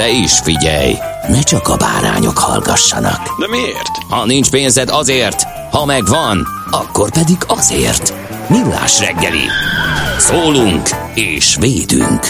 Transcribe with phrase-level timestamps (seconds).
[0.00, 0.94] De is figyelj,
[1.28, 3.38] ne csak a bárányok hallgassanak.
[3.38, 3.96] De miért?
[4.08, 8.14] Ha nincs pénzed azért, ha megvan, akkor pedig azért.
[8.48, 9.44] Millás reggeli.
[10.18, 12.20] Szólunk és védünk.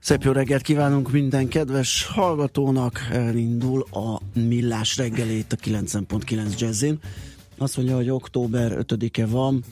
[0.00, 3.08] Szép jó reggelt kívánunk minden kedves hallgatónak.
[3.12, 6.98] Elindul a Millás reggelét a 90.9 Jazzin.
[7.58, 9.64] Azt mondja, hogy október 5-e van,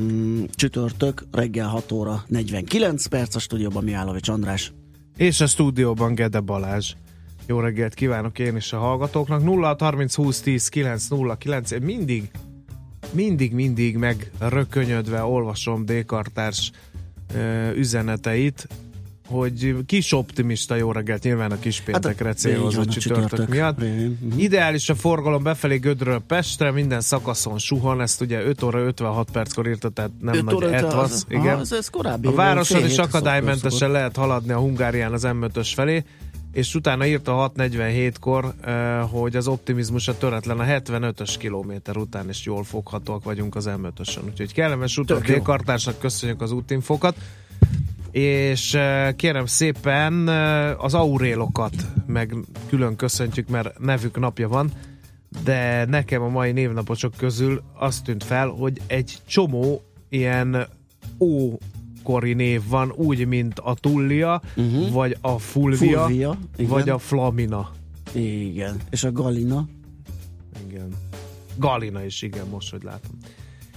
[0.00, 4.72] mm, csütörtök, reggel 6 óra 49 perc, a stúdióban Mihálovics András.
[5.16, 6.94] És a stúdióban Gede Balázs.
[7.46, 9.42] Jó reggelt kívánok én is a hallgatóknak.
[9.42, 11.70] 0 30 20 10 9 0 9.
[11.70, 12.30] Én mindig,
[13.12, 16.70] mindig, mindig megrökönyödve olvasom Dékartárs
[17.74, 18.68] üzeneteit,
[19.26, 23.78] hogy kis optimista jó reggelt nyilván a kis péntekre hát, célhozott csütörtök miatt.
[23.78, 24.38] Mhm.
[24.38, 29.68] Ideális a forgalom befelé Gödről Pestre, minden szakaszon suhan, ezt ugye 5 óra 56 perckor
[29.68, 31.12] írta, tehát nem 5 nagy óra 50 etvasz.
[31.12, 31.58] az- Igen.
[31.60, 32.26] Ez, ez korábbi.
[32.26, 33.94] A városon is akadálymentesen szokott.
[33.94, 36.04] lehet haladni a Hungárián az M5-ös felé,
[36.52, 42.44] és utána írta 6.47-kor, eh, hogy az optimizmus a töretlen a 75-ös kilométer után is
[42.44, 44.24] jól foghatóak vagyunk az M5-ösön.
[44.24, 45.22] Úgyhogy kellemes utat.
[45.22, 47.16] Dékartársnak köszönjük az útinfokat.
[48.16, 51.74] És eh, kérem szépen eh, az aurélokat
[52.06, 52.34] meg
[52.68, 54.70] külön köszöntjük, mert nevük napja van,
[55.44, 60.66] de nekem a mai névnaposok közül azt tűnt fel, hogy egy csomó ilyen
[61.18, 64.90] ókori név van, úgy, mint a Tullia, uh-huh.
[64.90, 66.70] vagy a Fulvia, Fulvia, igen.
[66.70, 67.70] vagy a Flamina.
[68.12, 68.76] Igen.
[68.90, 69.68] És a Galina.
[70.68, 70.88] Igen.
[71.56, 73.18] Galina is, igen, most, hogy látom.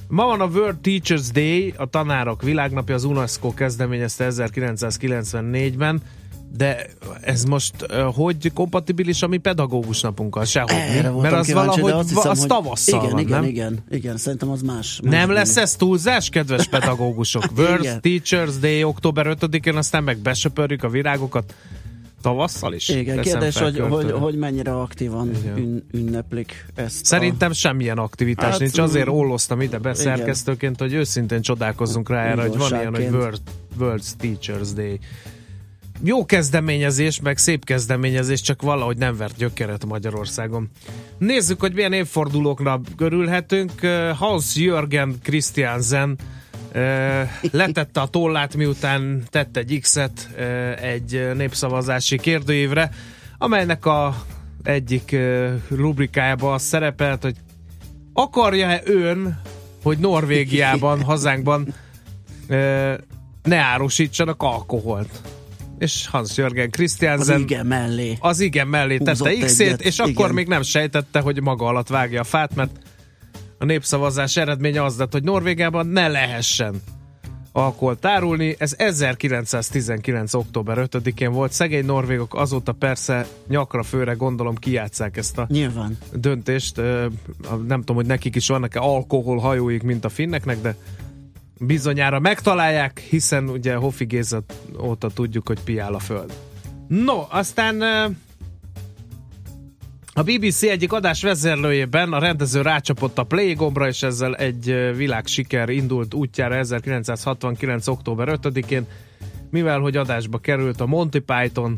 [0.09, 6.01] Ma van a World Teachers Day, a tanárok világnapja, az UNESCO kezdeményezte 1994-ben,
[6.57, 6.87] de
[7.21, 10.45] ez most uh, hogy kompatibilis a mi pedagógus napunkkal?
[10.45, 10.71] Sehogy.
[10.71, 11.19] Erre mi?
[11.19, 12.47] Mert az kíváncsi, valahogy azt hiszem, az hogy...
[12.47, 13.49] tavasszal igen, van, igen, nem?
[13.49, 14.99] igen, igen, szerintem az más.
[15.03, 17.43] más Nem lesz ez túlzás, kedves pedagógusok?
[17.57, 17.99] World.
[18.01, 21.53] Teachers Day október 5-én, aztán meg besöpörjük a virágokat
[22.21, 22.89] tavasszal is?
[22.89, 27.05] Igen, kérdés, fel hogy, hogy, hogy mennyire aktívan ün, ünneplik ezt.
[27.05, 32.41] Szerintem semmilyen aktivitás Hát, nincs, azért mm, olloztam ide beszerkesztőként, hogy őszintén csodálkozzunk rá erre,
[32.41, 33.03] hogy van ilyen, hogy.
[33.03, 33.41] World,
[33.79, 34.99] World Teachers Day.
[36.03, 40.69] Jó kezdeményezés, meg szép kezdeményezés, csak valahogy nem vert gyökeret Magyarországon.
[41.17, 43.71] Nézzük, hogy milyen évfordulóknak körülhetünk.
[44.15, 46.25] Hans-Jürgen Christiansen eh,
[47.51, 50.29] letette a tollát, miután tett egy X-et
[50.81, 52.89] egy népszavazási kérdőívre,
[53.37, 54.23] amelynek a
[54.63, 55.15] egyik
[55.69, 57.35] rubrikájában az szerepelt, hogy
[58.13, 59.41] akarja-e ön,
[59.83, 61.73] hogy Norvégiában, hazánkban
[63.43, 65.21] ne árusítsanak alkoholt?
[65.79, 68.17] És Hans-Jürgen az Christiansen igen mellé.
[68.19, 70.33] az igen mellé tette X-ét, és akkor igen.
[70.33, 72.71] még nem sejtette, hogy maga alatt vágja a fát, mert
[73.59, 76.81] a népszavazás eredménye az lett, hogy Norvégiában ne lehessen
[77.51, 78.55] alkoholt árulni.
[78.57, 80.33] Ez 1919.
[80.33, 81.51] október 5-én volt.
[81.51, 85.97] Szegény norvégok azóta persze nyakra főre gondolom kijátszák ezt a Nyilván.
[86.13, 86.75] döntést.
[87.67, 90.75] Nem tudom, hogy nekik is vannak-e alkoholhajóik, mint a finneknek, de
[91.59, 94.43] bizonyára megtalálják, hiszen ugye Hoffi Géza
[94.81, 96.33] óta tudjuk, hogy piál a föld.
[96.87, 97.83] No, aztán
[100.19, 105.69] a BBC egyik adás vezérlőjében a rendező rácsapott a play gombra, és ezzel egy világsiker
[105.69, 107.87] indult útjára 1969.
[107.87, 108.85] október 5-én,
[109.49, 111.77] mivel hogy adásba került a Monty Python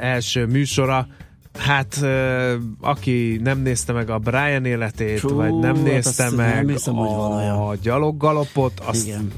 [0.00, 1.06] első műsora,
[1.58, 2.00] Hát,
[2.80, 6.68] aki nem nézte meg a Brian életét, Fú, vagy nem hát nézte azt meg nem
[6.68, 7.78] hiszem, a olyan.
[7.82, 9.32] gyaloggalopot, azt Igen.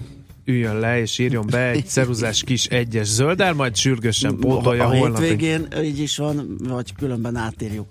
[0.48, 5.20] Üljön le és írjon be egy ceruzás kis egyes zölddel, majd sürgősen pótolja a holnap.
[5.20, 7.86] hétvégén így is van, vagy különben átírjuk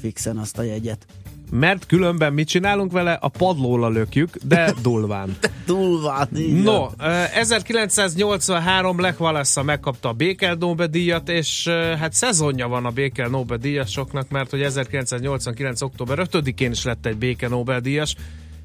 [0.00, 1.06] fixen azt a jegyet.
[1.50, 3.12] mert különben mit csinálunk vele?
[3.12, 5.36] A padlóra lökjük, de durván.
[5.66, 6.94] Durván, így No, van.
[6.98, 13.28] eh, 1983 Lech Walesa megkapta a Békel Nobel-díjat, és eh, hát szezonja van a Békel
[13.28, 15.82] Nobel-díjasoknak, mert hogy 1989.
[15.82, 18.16] október 5-én is lett egy Békel Nobel-díjas,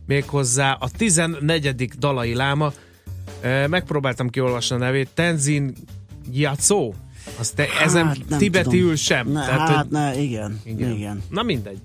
[0.05, 1.89] méghozzá a 14.
[1.99, 2.73] dalai láma.
[3.69, 5.73] Megpróbáltam kiolvasni a nevét, Tenzin
[6.31, 6.91] Gyatso.
[7.39, 8.95] Az te, ezen Hát, nem tibetiül tudom.
[8.95, 9.27] sem.
[9.31, 10.91] Ne, Tehát, hát hogy- ne, igen, igen.
[10.91, 11.23] igen.
[11.29, 11.77] Na mindegy.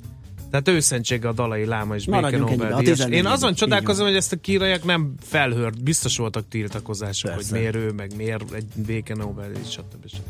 [0.51, 2.77] Tehát őszentsége a dalai láma és béke.
[2.79, 3.13] 14.
[3.13, 5.83] Én azon csodálkozom, hogy ezt a kíraiak nem felhört.
[5.83, 7.51] Biztos voltak tiltakozások, Persze.
[7.51, 10.07] hogy miért ő, meg miért egy béke Nobel, és stb.
[10.09, 10.21] stb.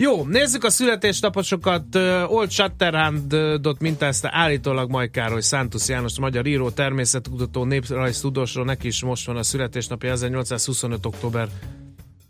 [0.00, 1.94] Jó, nézzük a születésnaposokat.
[2.26, 9.26] Old Shatterhandot mintázta állítólag Majd Károly Szántusz János, magyar író, természetkutató, néprajztudósról, neki is most
[9.26, 11.06] van a születésnapja, 1825.
[11.06, 11.48] október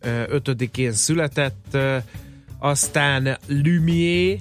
[0.01, 1.77] ö, 5-én született.
[2.59, 4.41] Aztán Lumière,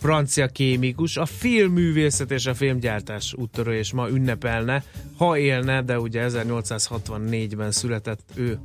[0.00, 4.84] francia kémikus, a filmművészet és a filmgyártás úttörő, és ma ünnepelne,
[5.16, 8.58] ha élne, de ugye 1864-ben született ő.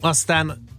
[0.00, 0.70] Aztán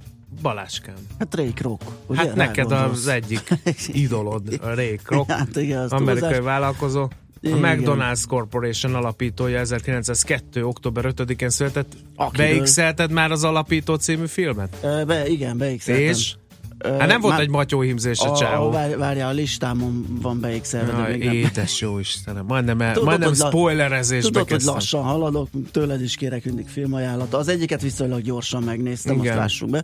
[0.42, 0.96] Baláskám.
[1.20, 2.20] Hát Ray Kroc, ugye?
[2.20, 3.00] Hát neked Rágondolsz.
[3.00, 3.42] az egyik
[4.06, 6.44] idolod, a Ray Kroc, Hát igen, az amerikai túlzás.
[6.46, 7.02] vállalkozó.
[7.46, 7.48] A.
[7.48, 10.64] McDonald's Corporation alapítója 1902.
[10.64, 11.94] október 5-én született.
[12.16, 14.78] Akiről- Beixelted már az Alapító című filmet?
[15.08, 16.04] Be, igen, beixeltem.
[16.04, 16.36] És?
[16.84, 18.72] Hát nem volt már- egy matyóhímzés a csávó.
[18.72, 21.34] várj- Várjál, a listámon van beixelve, de Jaj, még nem.
[21.34, 24.74] édes jó Istenem, majdnem, el, Tudod, majdnem hogy spoilerezésbe Tudod, hogy kezdtem.
[24.74, 27.38] lassan haladok, tőled is kérek mindig filmajánlata.
[27.38, 29.28] Az egyiket viszonylag gyorsan megnéztem, Igen.
[29.32, 29.84] azt lássuk be.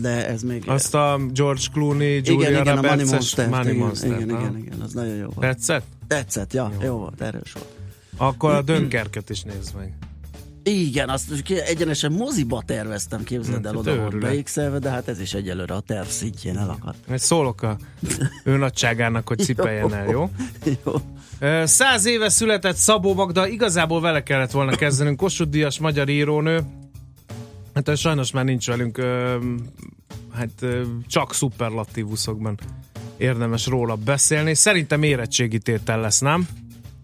[0.00, 0.62] De ez még...
[0.66, 3.48] Azt a George Clooney, igen, Julia igen, a Money Monster.
[3.48, 4.10] Money igen, Monster.
[4.10, 4.40] igen, aha.
[4.40, 5.38] igen, igen, az nagyon jó volt.
[5.40, 5.84] Tetszett?
[6.06, 7.66] Tetszett, ja, jó, volt, erős volt.
[8.16, 9.92] Akkor a Dönkerket is nézd meg.
[10.68, 15.34] Igen, azt egyenesen moziba terveztem, képzeld el, Hát oda volt beixelve, de hát ez is
[15.34, 17.08] egyelőre a terv szintjén elakadt.
[17.08, 17.78] Majd szólok a
[18.44, 20.30] ő nagyságának, hogy cipeljen el, jó?
[20.84, 20.92] jó.
[21.64, 25.16] Száz éve született Szabó Magda, igazából vele kellett volna kezdenünk.
[25.16, 26.60] Kossuth Díjas magyar írónő.
[27.74, 29.00] Hát sajnos már nincs velünk,
[30.32, 30.66] hát
[31.06, 32.58] csak szuperlatívuszokban
[33.16, 34.54] érdemes róla beszélni.
[34.54, 36.48] Szerintem érettségi tétel lesz, nem?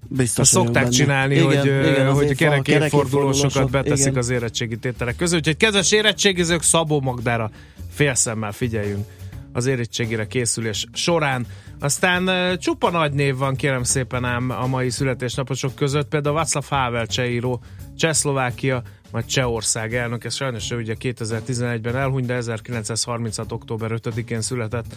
[0.08, 0.88] Biztos Azt szokták benne.
[0.94, 4.18] csinálni, Igen, hogy, igen, hogy a kerek évfordulósokat beteszik igen.
[4.18, 5.38] az érettségi tételek közül.
[5.38, 7.50] Úgyhogy kedves érettségizők, Szabó Magdára
[7.90, 9.06] félszemmel figyeljünk
[9.52, 11.46] az érettségére készülés során.
[11.80, 17.06] Aztán csupa nagy név van, kérem szépen ám a mai születésnaposok között, például Václav Havel
[17.06, 17.62] csehíró,
[17.96, 23.52] Csehszlovákia, majd Csehország elnök, ez sajnos ő ugye 2011-ben elhunyt, de 1936.
[23.52, 24.96] október 5-én született.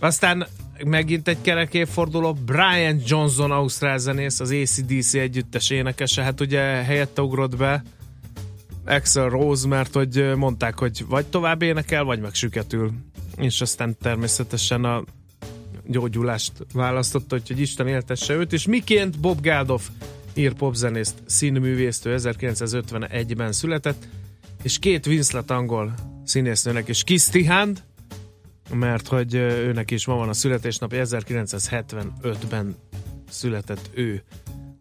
[0.00, 0.46] Aztán
[0.84, 7.22] megint egy kerek évforduló, Brian Johnson, ausztrál zenész, az ACDC együttes énekese, hát ugye helyette
[7.22, 7.82] ugrott be
[8.86, 12.92] Axel Rose, mert hogy mondták, hogy vagy tovább énekel, vagy megsüketül.
[13.36, 15.04] És aztán természetesen a
[15.86, 19.88] gyógyulást választotta, hogy Isten éltesse őt, és miként Bob Geldof
[20.34, 24.08] ír popzenészt, színművészt, ő 1951-ben született,
[24.62, 27.04] és két Winslet angol színésznőnek is.
[27.04, 27.82] Kiss Hand,
[28.72, 32.76] mert hogy őnek is ma van a születésnapja, 1975-ben
[33.30, 34.22] született ő.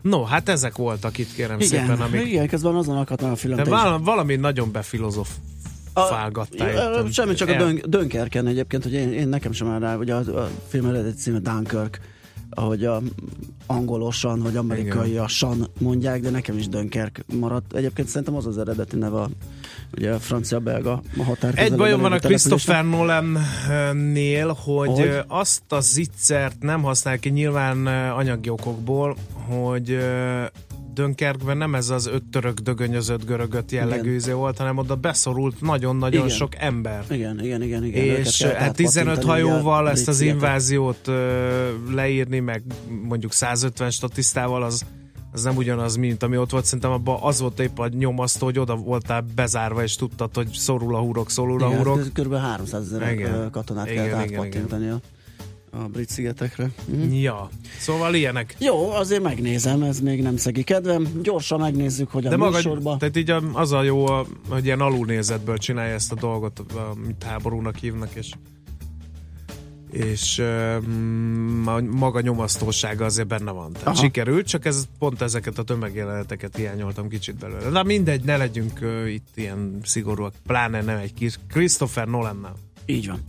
[0.01, 2.25] No, hát ezek voltak itt, kérem Igen, szépen, amik...
[2.25, 3.55] igen, közben azon akadt meg a film.
[3.55, 3.63] De
[3.97, 5.29] valami, nagyon befilozof
[6.71, 7.11] jöttem.
[7.11, 10.41] Semmi, csak a dön, Dönkerken egyébként, hogy én, én nekem sem áll rá, ugye a,
[10.41, 11.99] a film eredeti címe Dunkirk,
[12.57, 13.01] ahogy a
[13.65, 17.73] angolosan, vagy amerikaiasan mondják, de nekem is Dönkerk maradt.
[17.73, 19.29] Egyébként szerintem az az eredeti neve, a,
[19.97, 22.17] ugye a francia-belga határ Egy bajom van a.
[22.17, 25.19] Christopher Nolan-nél, hogy, Hogy?
[25.27, 29.15] azt a zicsert nem használ ki nyilván ö, anyagi okokból,
[29.47, 30.43] hogy ö,
[30.97, 34.15] Dönkerkben nem ez az öt török dögönyözött görögöt jellegű Igen.
[34.15, 36.35] izé volt, hanem oda beszorult nagyon-nagyon Igen.
[36.35, 37.05] sok ember.
[37.09, 37.83] Igen, igen, igen.
[37.83, 42.63] igen és hát 15 átpattintani, ugye, hajóval ezt az inváziót ö, leírni, meg
[43.07, 44.85] mondjuk 150 statisztával, az,
[45.31, 46.65] az nem ugyanaz, mint ami ott volt.
[46.65, 50.95] Szerintem abban az volt épp a nyomasztó, hogy oda voltál bezárva, és tudtad, hogy szorul
[50.95, 51.99] a húrok, szorul a Igen, húrok.
[51.99, 52.19] kb.
[52.19, 52.33] kb.
[52.33, 53.49] 300 ezer Igen.
[53.51, 54.99] katonát Igen, kellett igen, átpattintani a,
[55.83, 56.69] a brit szigetekre.
[56.85, 57.13] Mhm.
[57.13, 58.55] Ja, szóval ilyenek.
[58.59, 61.07] Jó, azért megnézem, ez még nem szegi kedvem.
[61.23, 62.97] Gyorsan megnézzük, hogy a De maga, műsorba...
[62.97, 64.05] tehát így az a jó,
[64.49, 68.31] hogy ilyen alulnézetből csinálja ezt a dolgot, amit háborúnak hívnak, és
[69.91, 73.71] és um, a maga nyomasztósága azért benne van.
[73.71, 73.95] Tehát Aha.
[73.95, 77.69] sikerült, csak ez pont ezeket a tömegjeleneteket hiányoltam kicsit belőle.
[77.69, 82.55] De mindegy, ne legyünk uh, itt ilyen szigorúak, pláne nem egy kis Christopher Nolan-nál.
[82.89, 83.19] Így van.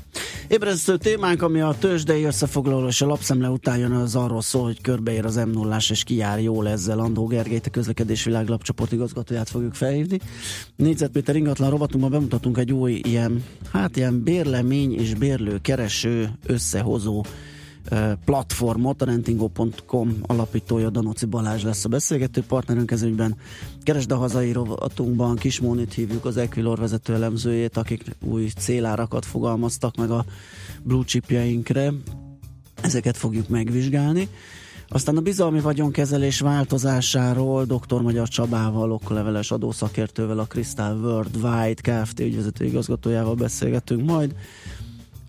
[0.49, 4.81] Ébresztő témánk, ami a tőzsdei összefoglaló és a lapszemle után jön, az arról szól, hogy
[4.81, 6.99] körbeér az m 0 és kijár jól ezzel.
[6.99, 10.21] Andó Gergelyt, a közlekedés világ lapcsoport igazgatóját fogjuk felhívni.
[10.77, 17.25] Négyzetméter ingatlan rovatunkban bemutatunk egy új ilyen, hát ilyen bérlemény és bérlő kereső összehozó
[18.25, 23.37] platformot, a rentingo.com alapítója Danoci Balázs lesz a beszélgető partnerünk ez ügyben.
[23.83, 30.11] Keresd a hazai rovatunkban, Kismónit hívjuk az Equilor vezető elemzőjét, akik új célárakat fogalmaztak meg
[30.11, 30.25] a
[30.83, 31.93] blue chipjeinkre.
[32.83, 34.29] Ezeket fogjuk megvizsgálni.
[34.91, 38.01] Aztán a bizalmi vagyonkezelés változásáról dr.
[38.03, 42.21] Magyar Csabával, okleveles adószakértővel, a Crystal Worldwide Kft.
[42.21, 44.35] ügyvezető igazgatójával beszélgetünk majd.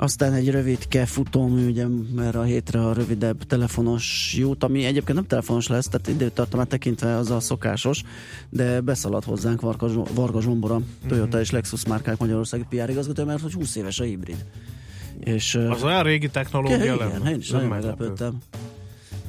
[0.02, 1.86] Aztán egy rövid futómű, ugye
[2.20, 7.16] erre a hétre a rövidebb telefonos jut, ami egyébként nem telefonos lesz, tehát időtartamát tekintve
[7.16, 8.04] az a szokásos,
[8.50, 11.08] de beszalad hozzánk Varga, Varga Zsombora, mm-hmm.
[11.08, 14.46] Toyota és Lexus márkák Magyarországi PR igazgató, mert hogy 20 éves a hibrid.
[15.20, 18.38] És, az olyan régi technológia igen, én is nagyon meglepődtem.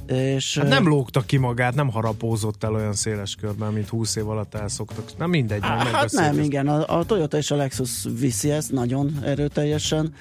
[0.06, 4.28] És, hát nem lógta ki magát, nem harapózott el olyan széles körben, mint 20 év
[4.28, 5.18] alatt elszoktak.
[5.18, 9.18] Na mindegy, á, Hát nem, igen, a, a Toyota és a Lexus viszi ezt nagyon
[9.24, 10.12] erőteljesen.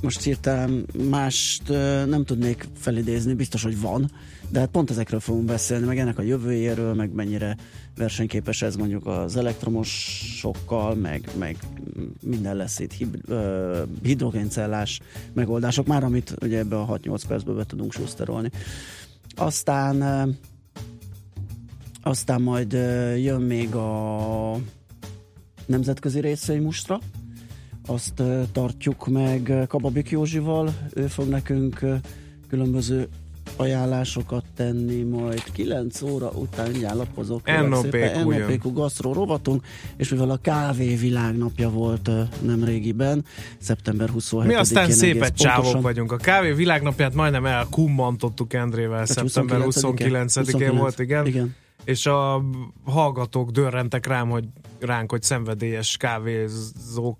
[0.00, 1.68] Most hirtelen mást
[2.06, 4.10] nem tudnék felidézni, biztos, hogy van,
[4.48, 7.56] de hát pont ezekről fogunk beszélni, meg ennek a jövőjéről, meg mennyire
[7.96, 11.56] versenyképes ez mondjuk az elektromosokkal, meg, meg
[12.22, 15.00] minden lesz itt hib, uh, hidrogéncellás
[15.32, 18.50] megoldások, már amit ugye ebbe a 6-8 percből be tudunk suszterolni.
[19.34, 20.34] Aztán uh,
[22.02, 24.58] aztán majd uh, jön még a
[25.66, 27.00] nemzetközi részvény mustra,
[27.86, 31.84] azt tartjuk meg Kababik Józsival, ő fog nekünk
[32.48, 33.08] különböző
[33.56, 37.68] ajánlásokat tenni, majd 9 óra után mindjárt lapozok.
[37.68, 39.64] NOPQ, NOPQ gasztró rovatunk,
[39.96, 42.10] és mivel a kávé világnapja volt
[42.42, 43.24] nem régiben,
[43.58, 46.12] szeptember 27 Mi aztán szépet csávok vagyunk.
[46.12, 51.26] A kávé világnapját majdnem elkummantottuk Endrével, hát szeptember 29-én volt, igen.
[51.26, 51.54] igen.
[51.86, 52.42] És a
[52.84, 54.44] hallgatók dörrentek rám, hogy
[54.80, 57.18] ránk, hogy szenvedélyes kávézók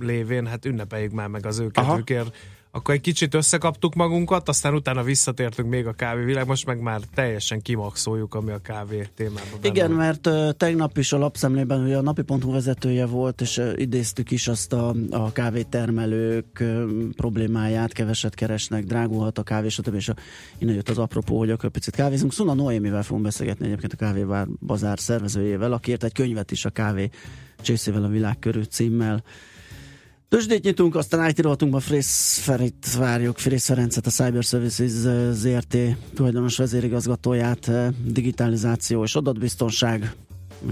[0.00, 2.36] lévén, hát ünnepeljük már meg az őket, őkért
[2.76, 7.60] akkor egy kicsit összekaptuk magunkat, aztán utána visszatértünk még a kávévilág, most meg már teljesen
[7.60, 9.96] kimaxoljuk, ami a kávé témában Igen, van.
[9.96, 14.48] mert uh, tegnap is a lapszemlében ugye a napi.hu vezetője volt, és uh, idéztük is
[14.48, 16.84] azt a, a kávétermelők uh,
[17.16, 19.94] problémáját, keveset keresnek, drágulhat a kávé, stb.
[19.94, 20.14] És a,
[20.58, 22.32] innen jött az apropó, hogy akkor picit kávézunk.
[22.32, 26.70] Szuna Noémivel fogunk beszélgetni egyébként a Kávévár Bazár szervezőjével, aki írt egy könyvet is a
[26.70, 27.08] kávé
[27.60, 29.22] csészével a világ körül címmel.
[30.36, 34.90] Tőzsdét nyitunk, aztán IT rovatunkban Frész Ferit várjuk, Frész Ferencet, a Cyber Services
[35.32, 35.76] ZRT
[36.14, 37.70] tulajdonos vezérigazgatóját,
[38.04, 40.14] digitalizáció és adatbiztonság,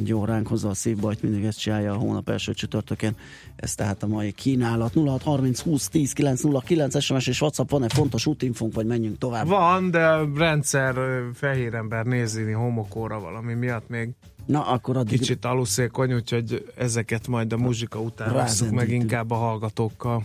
[0.05, 3.17] jó ránk hozza a szívbajt, mindig ezt csinálja a hónap első csütörtökén.
[3.57, 4.95] Ez tehát a mai kínálat.
[4.95, 9.47] 0630 20 10 909 SMS és WhatsApp van-e fontos útinfunk, vagy menjünk tovább?
[9.47, 10.95] Van, de rendszer
[11.35, 14.09] fehér ember nézni homokóra valami miatt még
[14.47, 15.19] Na, akkor addig...
[15.19, 20.25] Kicsit aluszékony, úgyhogy ezeket majd a muzsika után veszük meg inkább a hallgatókkal.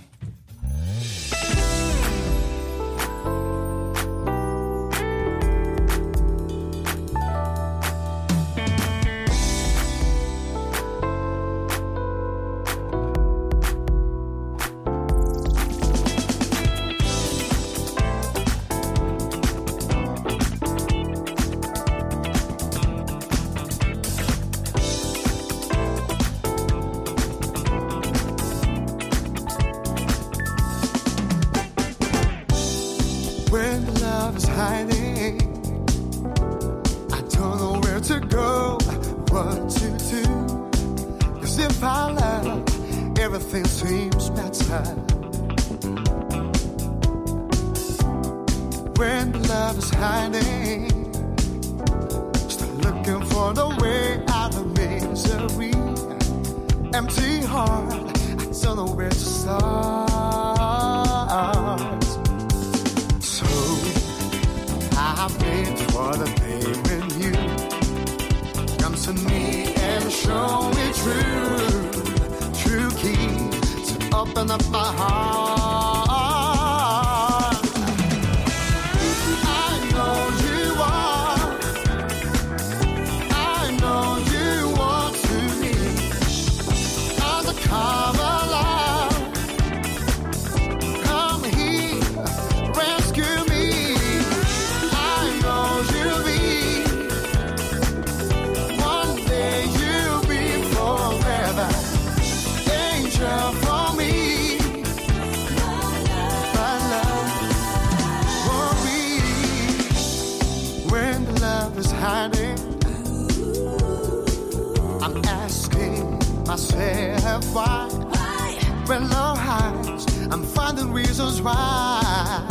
[117.47, 117.87] why.
[118.11, 118.53] Why?
[118.85, 122.45] When low highs, I'm finding reasons why.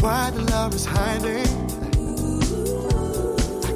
[0.00, 1.46] Why the love is hiding.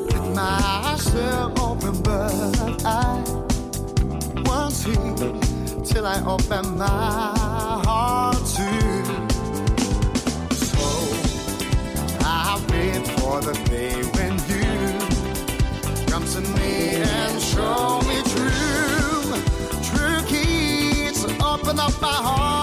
[0.06, 3.22] With myself open, but I
[4.44, 4.94] won't see
[5.84, 7.32] till I open my
[7.86, 8.68] heart to.
[10.54, 10.84] So
[12.24, 14.15] I wait for the day
[21.86, 22.55] up my heart.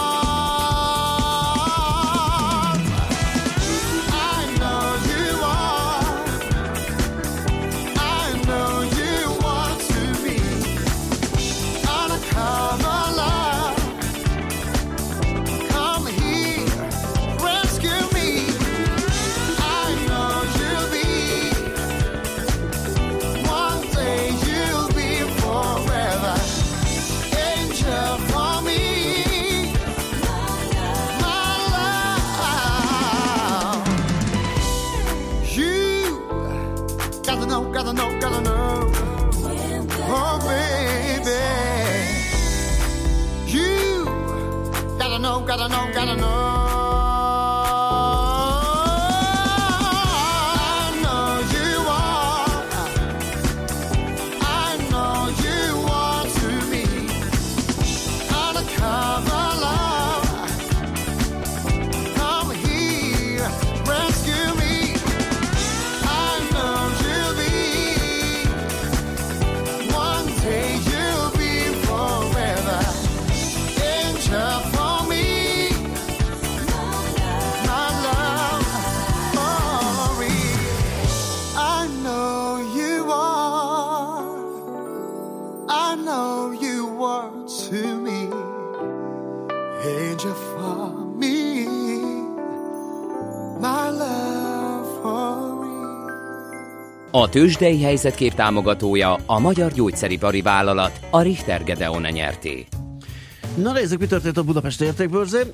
[97.23, 102.65] A tőzsdei helyzetkép támogatója a Magyar Gyógyszeripari Vállalat, a Richter Gedeon nyerté.
[103.55, 105.45] Na nézzük, mi történt a Budapest értékbőrzén.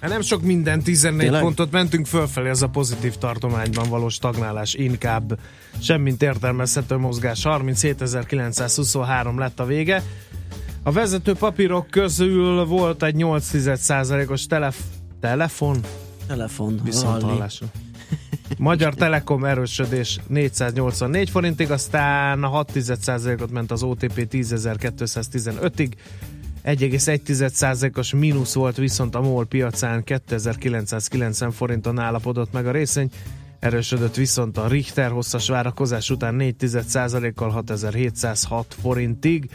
[0.00, 1.42] Hát nem sok minden, 14 Tényleg?
[1.42, 5.38] pontot mentünk fölfelé, ez a pozitív tartományban való stagnálás inkább
[5.78, 7.40] semmint értelmezhető mozgás.
[7.44, 10.02] 37.923 lett a vége.
[10.82, 14.82] A vezető papírok közül volt egy 8%-os telef-
[15.20, 15.80] telefon,
[16.26, 16.80] Telefon.
[16.84, 17.66] viszont hallásra.
[18.58, 25.92] Magyar Telekom erősödés 484 forintig, aztán a 6%-ot ment az OTP 10.215-ig,
[26.64, 33.10] 1,1%-os mínusz volt viszont a MOL piacán 2990 forinton állapodott meg a részény,
[33.58, 39.50] erősödött viszont a Richter hosszas várakozás után 4,1%-kal 6706 forintig.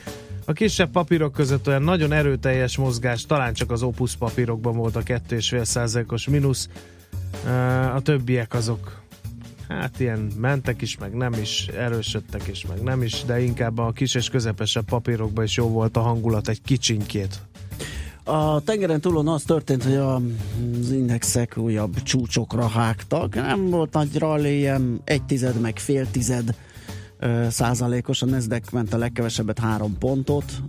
[0.46, 5.04] A kisebb papírok között olyan nagyon erőteljes mozgás, talán csak az Opus papírokban volt a
[5.04, 6.70] 2,5%-os mínusz,
[7.96, 9.02] a többiek azok
[9.68, 13.92] hát ilyen mentek is, meg nem is, erősödtek is, meg nem is, de inkább a
[13.92, 17.40] kis és közepesebb papírokban is jó volt a hangulat egy kicsinkét.
[18.24, 23.36] A tengeren túlon az történt, hogy az indexek újabb csúcsokra hágtak.
[23.36, 26.56] Nem volt nagy rally, ilyen egy tized meg fél tized
[27.50, 28.22] százalékos.
[28.22, 30.62] A Nasdaq ment a legkevesebbet három pontot,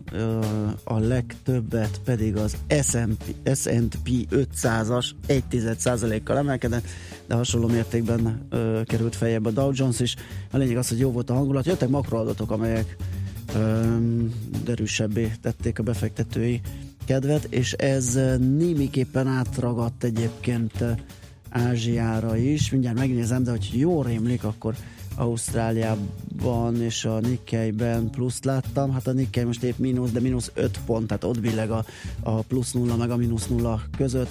[0.84, 6.84] a legtöbbet pedig az S&P, S&P 500-as egy tized százalékkal emelkedett,
[7.26, 8.48] de hasonló mértékben
[8.84, 10.16] került feljebb a Dow Jones is.
[10.50, 11.66] A lényeg az, hogy jó volt a hangulat.
[11.66, 12.96] Jöttek makroadatok, amelyek
[14.64, 16.60] derűsebbé tették a befektetői
[17.04, 20.84] kedvet, és ez némiképpen átragadt egyébként
[21.50, 22.70] Ázsiára is.
[22.70, 24.74] Mindjárt megnézem, de hogy jól rémlik, akkor
[25.14, 28.92] Ausztráliában és a Nikkei-ben pluszt láttam.
[28.92, 31.84] Hát a Nikkei most épp mínusz, de mínusz 5 pont, tehát ott billeg a,
[32.20, 34.30] a plusz nulla meg a mínusz nulla között.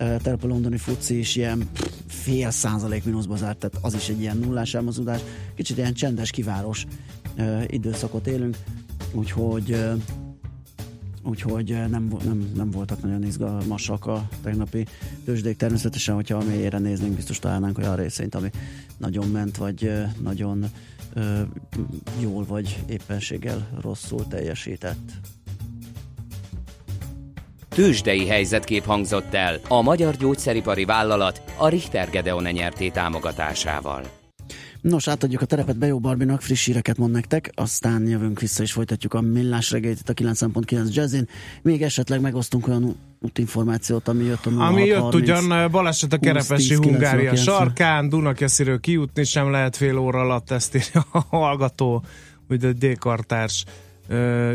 [0.00, 1.68] Uh, Terep a londoni fuci is ilyen
[2.06, 5.20] fél százalék mínuszba zárt, tehát az is egy ilyen nullás elmozódás.
[5.54, 6.86] Kicsit ilyen csendes, kiváros
[7.66, 8.56] időszakot élünk,
[9.12, 9.76] úgyhogy
[11.22, 14.86] úgyhogy uh, nem, nem, nem voltak nagyon izgalmasak a tegnapi
[15.24, 15.56] tőzsdék.
[15.56, 18.50] Természetesen, hogyha a mélyére néznénk, biztos találnánk olyan részényt, ami
[18.96, 20.64] nagyon ment, vagy uh, nagyon
[21.16, 21.38] uh,
[22.20, 25.12] jól, vagy éppenséggel rosszul teljesített.
[27.68, 34.21] Tőzsdei helyzetkép hangzott el a Magyar Gyógyszeripari Vállalat, a Richter Gedeon nyerté támogatásával.
[34.82, 39.14] Nos, átadjuk a terepet Bejó Barbinak, friss híreket mond nektek, aztán jövünk vissza és folytatjuk
[39.14, 41.28] a millás reggelyt itt a 9.9 Jazzin.
[41.62, 44.70] Még esetleg megosztunk olyan útinformációt, ami jött a 0630.
[44.70, 47.36] Ami jött ugyan baleset a 20, Kerepesi 10, Hungária 90.
[47.44, 52.04] sarkán, Dunakesziről kijutni sem lehet fél óra alatt, ezt írja a hallgató,
[52.48, 53.64] ugye a D-kartárs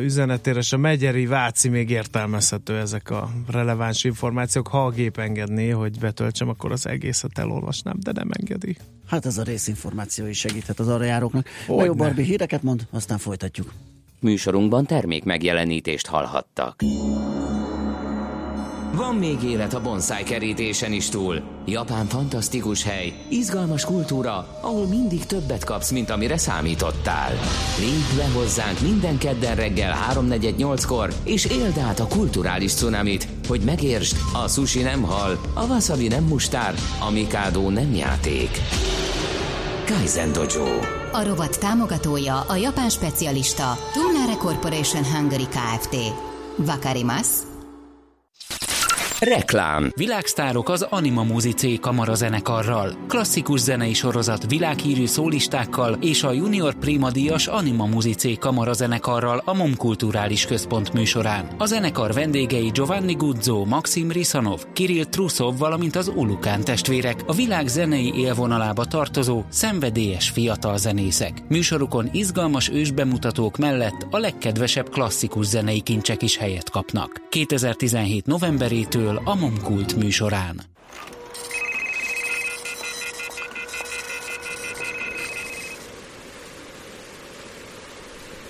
[0.02, 4.68] üzenetére, és a Megyeri Váci még értelmezhető ezek a releváns információk.
[4.68, 8.78] Ha a gép engedné, hogy betöltsem, akkor az egészet elolvasnám, de nem engedi.
[9.08, 11.48] Hát ez a részinformáció is segíthet az arra járóknak.
[11.68, 11.86] Hogyne.
[11.86, 13.74] Jó, Barbie, híreket mond, aztán folytatjuk.
[14.20, 16.84] Műsorunkban termék megjelenítést hallhattak.
[18.98, 21.42] Van még élet a bonsai kerítésen is túl.
[21.66, 27.32] Japán fantasztikus hely, izgalmas kultúra, ahol mindig többet kapsz, mint amire számítottál.
[27.80, 34.18] Lépj be hozzánk minden kedden reggel 3.48-kor, és éld át a kulturális cunamit, hogy megértsd,
[34.44, 38.50] a sushi nem hal, a wasabi nem mustár, a mikado nem játék.
[39.86, 40.80] Kaizen Dojo.
[41.12, 45.96] A rovat támogatója a japán specialista Tumnare Corporation Hungary Kft.
[46.56, 47.56] Vakarimasu
[49.20, 49.92] Reklám.
[49.96, 57.48] Világsztárok az Anima Muzicé kamarazenekarral, klasszikus zenei sorozat világhírű szólistákkal és a Junior Prima díjas
[57.48, 61.48] Anima Muzicé kamarazenekarral a MOM Kulturális Központ műsorán.
[61.58, 67.68] A zenekar vendégei Giovanni Guzzo, Maxim Risanov, Kirill Trusov, valamint az Ulukán testvérek, a világ
[67.68, 71.44] zenei élvonalába tartozó, szenvedélyes fiatal zenészek.
[71.50, 77.22] Műsorukon izgalmas ősbemutatók mellett a legkedvesebb klasszikus zenei kincsek is helyet kapnak.
[77.30, 80.62] 2017 novemberétől a Momkult műsorán.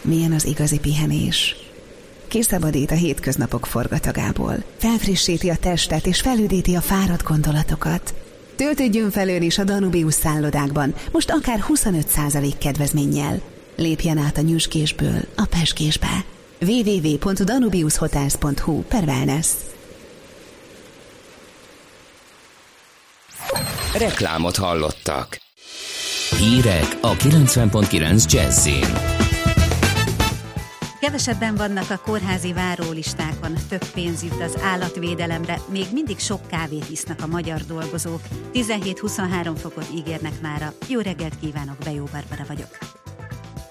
[0.02, 1.56] Milyen az igazi pihenés?
[2.28, 8.14] Kiszabadít a hétköznapok forgatagából, felfrissíti a testet és felüdíti a fáradt gondolatokat.
[8.56, 13.42] Töltődjön felől is a Danubius szállodákban, most akár 25% kedvezménnyel.
[13.76, 16.26] Lépjen át a nyüskésből a peskésbe.
[16.62, 19.48] www.danubiushotels.hu per wellness.
[23.94, 25.38] Reklámot hallottak.
[26.38, 28.94] Hírek a 90.9 Jazzin.
[31.00, 37.22] Kevesebben vannak a kórházi várólistákon, több pénz jut az állatvédelemre, még mindig sok kávét isznak
[37.22, 38.22] a magyar dolgozók.
[38.54, 40.74] 17-23 fokot ígérnek mára.
[40.88, 42.78] Jó reggelt kívánok, Bejó Barbara vagyok.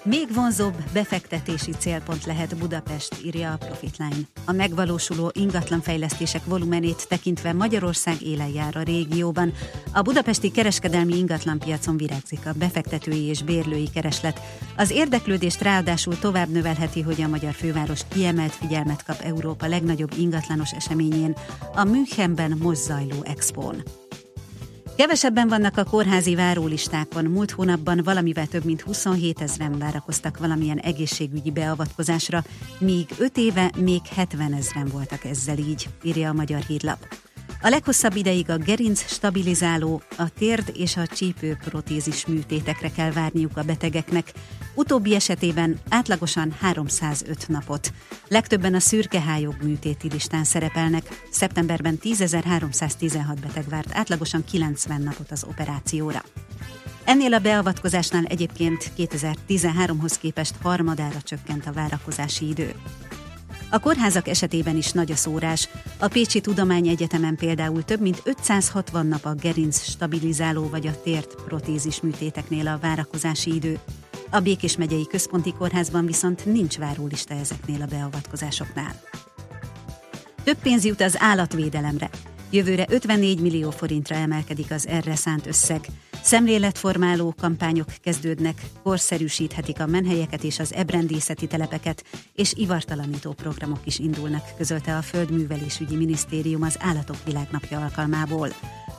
[0.07, 4.15] Még vonzóbb befektetési célpont lehet Budapest, írja a Profitline.
[4.45, 9.53] A megvalósuló ingatlanfejlesztések volumenét tekintve Magyarország élen jár a régióban.
[9.93, 14.41] A budapesti kereskedelmi ingatlanpiacon virágzik a befektetői és bérlői kereslet.
[14.77, 20.71] Az érdeklődést ráadásul tovább növelheti, hogy a magyar főváros kiemelt figyelmet kap Európa legnagyobb ingatlanos
[20.71, 21.35] eseményén,
[21.75, 23.83] a Münchenben most zajló expón.
[24.97, 27.25] Kevesebben vannak a kórházi várólistákon.
[27.25, 32.43] Múlt hónapban valamivel több mint 27 ezeren várakoztak valamilyen egészségügyi beavatkozásra,
[32.79, 37.26] míg 5 éve még 70 ezeren voltak ezzel így, írja a Magyar Hírlap.
[37.61, 43.57] A leghosszabb ideig a gerinc stabilizáló, a térd és a csípő protézis műtétekre kell várniuk
[43.57, 44.31] a betegeknek.
[44.73, 47.93] Utóbbi esetében átlagosan 305 napot.
[48.27, 51.25] Legtöbben a szürkehályog műtéti listán szerepelnek.
[51.31, 56.23] Szeptemberben 10.316 beteg várt átlagosan 90 napot az operációra.
[57.03, 62.75] Ennél a beavatkozásnál egyébként 2013-hoz képest harmadára csökkent a várakozási idő.
[63.69, 65.69] A kórházak esetében is nagy a szórás.
[65.99, 72.01] A Pécsi Tudományegyetemen például több mint 560 nap a gerinc stabilizáló vagy a tért protézis
[72.01, 73.79] műtéteknél a várakozási idő.
[74.31, 79.01] A Békés megyei központi kórházban viszont nincs várólista ezeknél a beavatkozásoknál.
[80.43, 82.09] Több pénz jut az állatvédelemre.
[82.49, 85.85] Jövőre 54 millió forintra emelkedik az erre szánt összeg.
[86.23, 92.03] Szemléletformáló kampányok kezdődnek, korszerűsíthetik a menhelyeket és az ebrendészeti telepeket,
[92.35, 98.49] és ivartalanító programok is indulnak, közölte a Földművelésügyi Minisztérium az Állatok Világnapja alkalmából.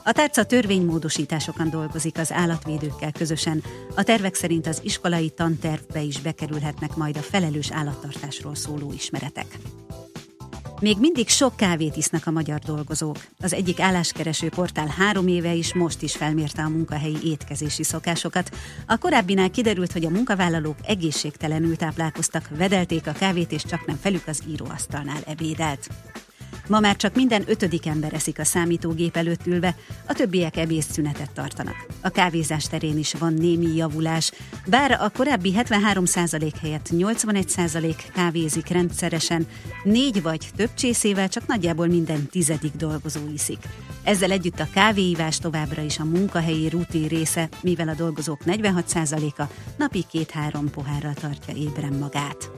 [0.03, 3.63] A tárca törvénymódosításokon dolgozik az állatvédőkkel közösen.
[3.95, 9.57] A tervek szerint az iskolai tantervbe is bekerülhetnek majd a felelős állattartásról szóló ismeretek.
[10.79, 13.17] Még mindig sok kávét isznak a magyar dolgozók.
[13.39, 18.49] Az egyik álláskereső portál három éve is most is felmérte a munkahelyi étkezési szokásokat.
[18.87, 24.27] A korábbinál kiderült, hogy a munkavállalók egészségtelenül táplálkoztak, vedelték a kávét, és csak nem felük
[24.27, 25.89] az íróasztalnál ebédelt.
[26.69, 29.75] Ma már csak minden ötödik ember eszik a számítógép előtt ülve,
[30.07, 31.85] a többiek ebédszünetet tartanak.
[32.01, 34.31] A kávézás terén is van némi javulás,
[34.65, 39.47] bár a korábbi 73% helyett 81% kávézik rendszeresen,
[39.83, 43.59] négy vagy több csészével csak nagyjából minden tizedik dolgozó iszik.
[44.03, 49.43] Ezzel együtt a kávéívás továbbra is a munkahelyi rutin része, mivel a dolgozók 46%-a
[49.77, 52.51] napi két-három pohárral tartja ébren magát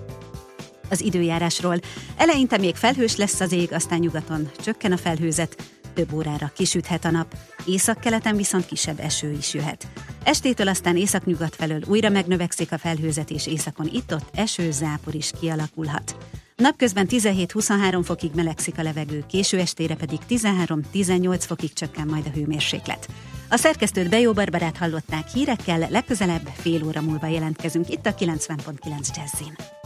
[0.91, 1.79] az időjárásról.
[2.17, 7.11] Eleinte még felhős lesz az ég, aztán nyugaton csökken a felhőzet, több órára kisüthet a
[7.11, 9.87] nap, északkeleten viszont kisebb eső is jöhet.
[10.23, 16.15] Estétől aztán északnyugat felől újra megnövekszik a felhőzet, és északon itt-ott eső, zápor is kialakulhat.
[16.55, 23.07] Napközben 17-23 fokig melegszik a levegő, késő estére pedig 13-18 fokig csökken majd a hőmérséklet.
[23.49, 29.80] A szerkesztőt Bejó Barbarát hallották hírekkel, legközelebb fél óra múlva jelentkezünk itt a 90.9 Jazzin.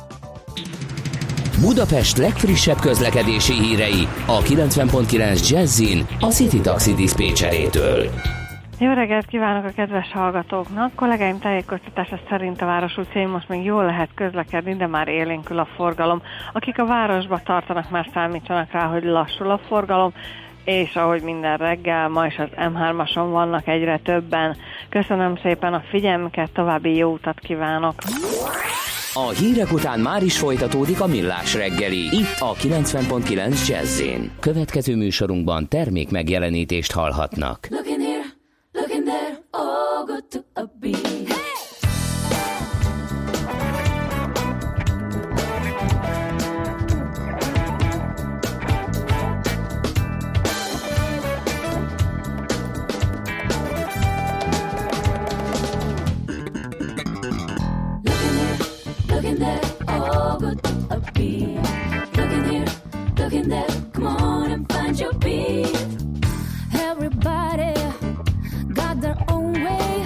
[1.61, 8.09] Budapest legfrissebb közlekedési hírei a 90.9 Jazzin a City Taxi Dispécsejétől.
[8.79, 10.95] Jó reggelt kívánok a kedves hallgatóknak!
[10.95, 15.67] Kollégáim tájékoztatása szerint a Város utcáin most még jól lehet közlekedni, de már élénkül a
[15.75, 16.21] forgalom.
[16.53, 20.13] Akik a városba tartanak, már számítsanak rá, hogy lassul a forgalom,
[20.63, 24.55] és ahogy minden reggel, ma is az M3-ason vannak egyre többen.
[24.89, 27.95] Köszönöm szépen a figyelmüket, további jó utat kívánok!
[29.17, 34.01] A hírek után már is folytatódik a millás reggeli, itt a 90.9 jazz
[34.39, 37.67] Következő műsorunkban termék megjelenítést hallhatnak.
[37.69, 38.25] Looking here,
[38.71, 41.44] looking there, all good to a beat.
[60.37, 61.59] Good a beat.
[62.17, 62.65] Looking here,
[63.17, 65.75] looking there, come on and find your beat.
[66.73, 67.73] Everybody
[68.73, 70.05] got their own way.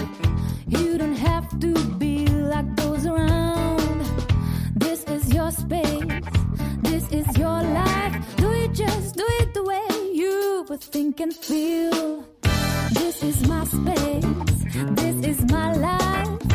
[0.67, 4.01] You don't have to be like those around.
[4.75, 6.23] This is your space,
[6.81, 8.35] this is your life.
[8.37, 12.25] Do it just do it the way you would think and feel.
[12.91, 14.25] This is my space,
[14.95, 16.48] this is my life.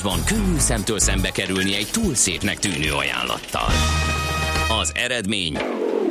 [0.00, 3.68] Rohanásban könnyű szemtől szembe kerülni egy túl szépnek tűnő ajánlattal.
[4.80, 5.58] Az eredmény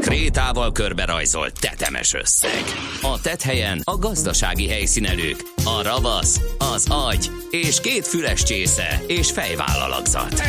[0.02, 2.63] Krétával körberajzolt tetemes összeg.
[3.02, 6.39] A tethelyen a gazdasági helyszínelők, a ravasz,
[6.73, 10.41] az agy és két füles csésze és fejvállalakzat.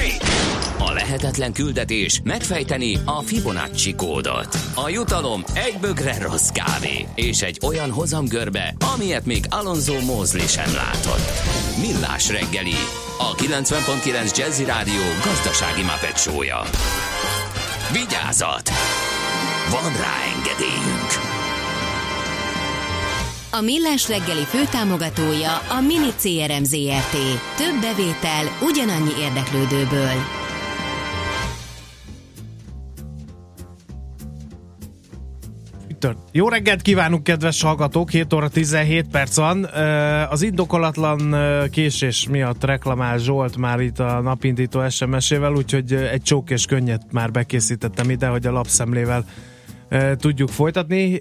[0.79, 4.59] A lehetetlen küldetés megfejteni a Fibonacci kódot.
[4.75, 10.75] A jutalom egy bögre rossz kávé és egy olyan hozamgörbe, amilyet még Alonso Mózli sem
[10.75, 11.31] látott.
[11.81, 12.77] Millás reggeli,
[13.19, 16.63] a 90.9 Jazzy Rádió gazdasági mapetsója.
[17.93, 18.71] Vigyázat!
[19.71, 21.24] Van rá engedélyünk!
[23.57, 27.13] A Millás reggeli főtámogatója a Mini CRM Zrt.
[27.57, 30.13] Több bevétel ugyanannyi érdeklődőből.
[36.33, 38.11] Jó reggelt kívánunk, kedves hallgatók!
[38.11, 39.65] 7 óra 17 perc van.
[40.31, 41.37] Az indokolatlan
[41.71, 47.31] késés miatt reklamál Zsolt már itt a napindító SMS-ével, úgyhogy egy csók és könnyet már
[47.31, 49.25] bekészítettem ide, hogy a lapszemlével
[50.19, 51.21] tudjuk folytatni.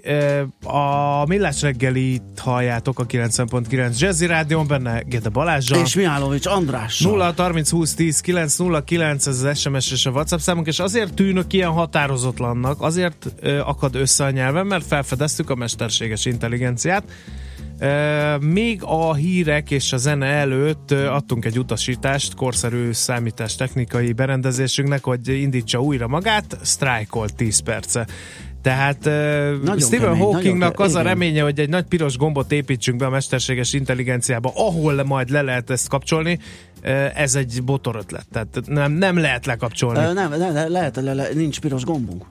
[0.62, 5.80] A Millás reggelit halljátok a 90.9 Jazzy Rádion, benne Gede Balázsral.
[5.80, 7.00] És Mihálovics András.
[7.00, 10.78] 0 30 20 10 9 0 9 ez az SMS és a WhatsApp számunk, és
[10.78, 13.34] azért tűnök ilyen határozatlannak, azért
[13.64, 17.04] akad össze a nyelven, mert felfedeztük a mesterséges intelligenciát.
[18.40, 25.28] Még a hírek és a zene előtt adtunk egy utasítást korszerű számítás technikai berendezésünknek, hogy
[25.28, 28.06] indítsa újra magát, sztrájkolt 10 perce.
[28.64, 31.04] Tehát uh, Stephen kemény, Hawkingnak nagyon az a ke- igen.
[31.04, 35.70] reménye, hogy egy nagy piros gombot építsünk be a mesterséges intelligenciába, ahol majd le lehet
[35.70, 36.38] ezt kapcsolni,
[37.14, 38.26] ez egy botor ötlet.
[38.32, 39.98] Tehát nem, nem lehet lekapcsolni.
[39.98, 42.24] Nem, nem, lehet, le, le, nincs piros gombunk.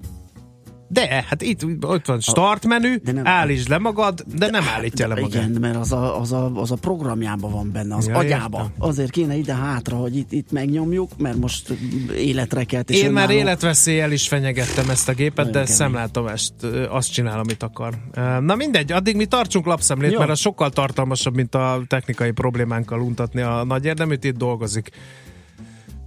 [0.88, 5.44] De, hát itt ott van start menü, állítsd le magad, de nem állítja le magát.
[5.44, 8.58] Igen, mert az a, az, a, az a programjában van benne, az Ja, agyába.
[8.58, 8.74] értem.
[8.78, 11.74] Azért kéne ide-hátra, hogy itt, itt megnyomjuk, mert most
[12.18, 12.90] életre kelt.
[12.90, 15.76] Én már önálló- életveszéllyel is fenyegettem ezt a gépet, de Nagyon kemény.
[15.76, 16.54] szemlátomást
[16.90, 17.94] azt csinál, amit akar.
[18.42, 20.18] Na mindegy, addig mi tartsunk lapszemlét, Jó.
[20.20, 24.90] mert az sokkal tartalmasabb, mint a technikai problémánkkal untatni a nagy érdeműt, itt dolgozik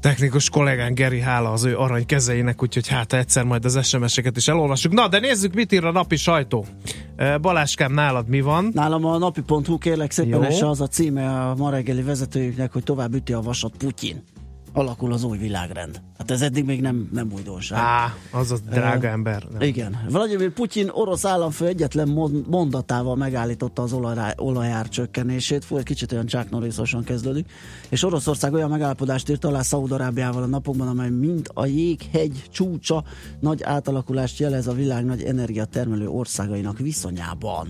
[0.07, 4.49] technikus kollégán Geri, hála az ő arany kezeinek, úgyhogy hát egyszer majd az SMS-eket is
[4.49, 4.93] elolvassuk.
[4.93, 6.65] Na, de nézzük, mit ír a napi sajtó.
[7.41, 8.71] Baláskám, nálad mi van?
[8.75, 10.49] Nálam a napi.hu kérlek szépen, Jó.
[10.49, 14.23] és az a címe a ma reggeli vezetőjüknek, hogy tovább üti a vasat Putyin.
[14.77, 16.01] Alakul az új világrend.
[16.19, 17.79] Hát ez eddig még nem, nem újdonság.
[17.79, 19.47] Á, az a drága Ö, ember.
[19.53, 19.61] Nem.
[19.61, 19.97] Igen.
[20.09, 25.65] Vladimir Putyin orosz államfő egyetlen mon- mondatával megállította az olajrá- olajár csökkenését.
[25.65, 27.51] Fú, egy kicsit olyan Chuck Norrisosan kezdődik.
[27.89, 33.05] És Oroszország olyan megállapodást írt alá Szaúd-Arábiával a napokban, amely mind a jéghegy csúcsa
[33.41, 37.69] nagy átalakulást jelez a világ nagy energiatermelő országainak viszonyában.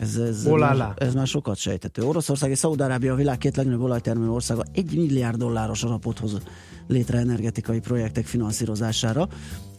[0.00, 2.02] Ez, ez, már, ez már sokat sejtető.
[2.02, 6.38] Oroszország és Szaúd-Arábia a világ két legnagyobb olajtermelő országa egy milliárd dolláros alapot hoz
[6.86, 9.28] létre energetikai projektek finanszírozására.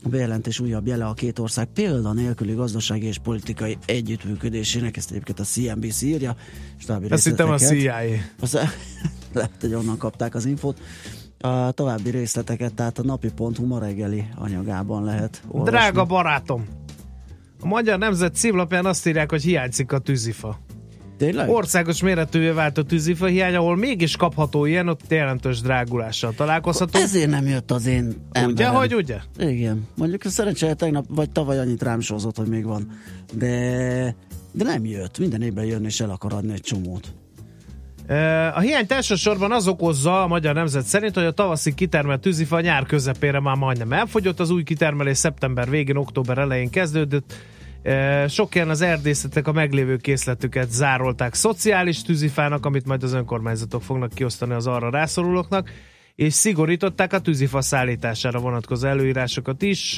[0.04, 5.40] A bejelentés újabb jele a két ország példa nélküli gazdasági és politikai együttműködésének, ezt egyébként
[5.40, 6.36] a CNBC írja.
[7.10, 7.96] Azt hittem a CIA.
[8.40, 8.58] Az,
[9.34, 10.80] lehet, hogy onnan kapták az infót.
[11.40, 15.78] A további részleteket, tehát a napi.hu ma reggeli anyagában lehet olvasni.
[15.78, 16.68] Drága barátom!
[17.62, 20.60] A Magyar Nemzet címlapján azt írják, hogy hiányzik a tűzifa.
[21.18, 21.50] Tényleg?
[21.50, 27.00] Országos méretűvé vált a tűzifa hiány, ahol mégis kapható ilyen, ott jelentős drágulással találkozható.
[27.00, 28.74] Ezért nem jött az én Ugye, emberem.
[28.74, 29.18] hogy ugye?
[29.40, 29.88] Igen.
[29.96, 32.92] Mondjuk szerencsére tegnap vagy tavaly annyit rám sózott, hogy még van.
[33.34, 34.16] De,
[34.52, 35.18] de nem jött.
[35.20, 37.14] Minden évben jön és el akar adni egy csomót.
[38.54, 42.86] A hiányt elsősorban az okozza a Magyar Nemzet szerint, hogy a tavaszi kitermelt tűzifa nyár
[42.86, 47.34] közepére már majdnem elfogyott, az új kitermelés szeptember végén, október elején kezdődött.
[48.28, 54.54] Sok az erdészetek a meglévő készletüket zárolták szociális tűzifának, amit majd az önkormányzatok fognak kiosztani
[54.54, 55.70] az arra rászorulóknak,
[56.16, 59.96] és szigorították a tűzifa szállítására vonatkozó előírásokat is.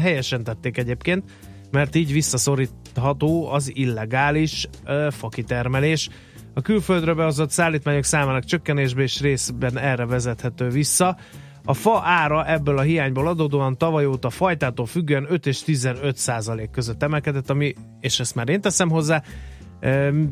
[0.00, 1.24] Helyesen tették egyébként,
[1.70, 4.68] mert így visszaszorítható az illegális
[5.10, 6.08] fakitermelés.
[6.54, 11.16] A külföldről behozott szállítmányok számának csökkenésbe és részben erre vezethető vissza.
[11.64, 16.70] A fa ára ebből a hiányból adódóan tavaly óta fajtától függően 5 és 15 százalék
[16.70, 19.22] között emelkedett, ami, és ezt már én teszem hozzá,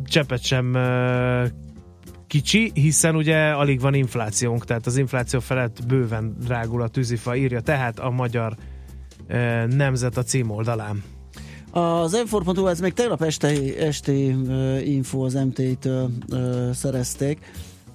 [0.05, 0.77] cseppet sem
[2.27, 7.61] kicsi, hiszen ugye alig van inflációnk, tehát az infláció felett bőven drágul a tűzifa, írja
[7.61, 8.55] tehát a magyar
[9.69, 11.03] nemzet a címoldalán.
[11.73, 17.38] Az m ez még tegnap esti, esti uh, info az MT-től uh, szerezték,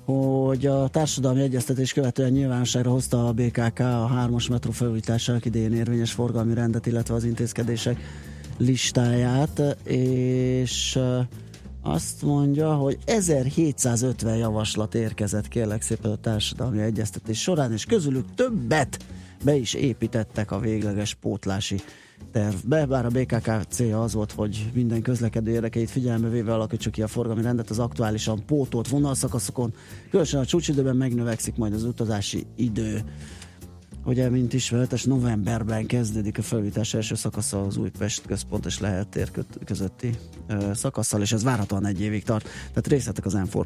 [0.06, 6.12] hogy a társadalmi egyeztetés követően nyilvánosságra hozta a BKK a hármas metró felújításának idején érvényes
[6.12, 8.00] forgalmi rendet, illetve az intézkedések
[8.58, 11.20] listáját, és uh,
[11.82, 18.98] azt mondja, hogy 1750 javaslat érkezett kérlek szépen a társadalmi egyeztetés során, és közülük többet
[19.44, 21.82] be is építettek a végleges pótlási
[22.32, 27.02] tervbe, bár a BKK célja az volt, hogy minden közlekedő érdekeit figyelembe véve alakítsuk ki
[27.02, 29.74] a forgalmi rendet az aktuálisan pótolt vonalszakaszokon,
[30.10, 33.04] különösen a csúcsidőben megnövekszik majd az utazási idő.
[34.06, 39.32] Ugye, mint ismeretes, novemberben kezdődik a felújítás első szakasza az Újpest központ és lehet tér
[39.66, 40.10] közötti
[40.48, 40.72] ö,
[41.20, 42.44] és ez várhatóan egy évig tart.
[42.44, 43.60] Tehát részletek az m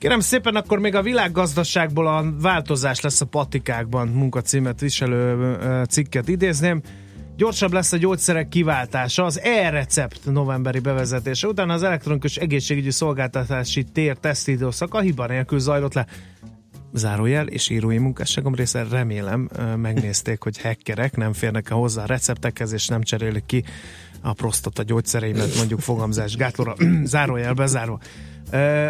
[0.00, 5.56] Kérem szépen, akkor még a világgazdaságból a változás lesz a patikákban munkacímet viselő
[5.88, 6.82] cikket idézném.
[7.36, 14.16] Gyorsabb lesz a gyógyszerek kiváltása, az e-recept novemberi bevezetése után az elektronikus egészségügyi szolgáltatási tér
[14.16, 16.06] tesztidőszaka hiba nélkül zajlott le.
[16.92, 22.88] Zárójel és írói munkásságom része remélem megnézték, hogy hackerek nem férnek hozzá a receptekhez és
[22.88, 23.64] nem cserélik ki
[24.20, 26.74] a prostata gyógyszereimet mondjuk fogamzás gátlóra.
[27.04, 28.00] Zárójel bezárva.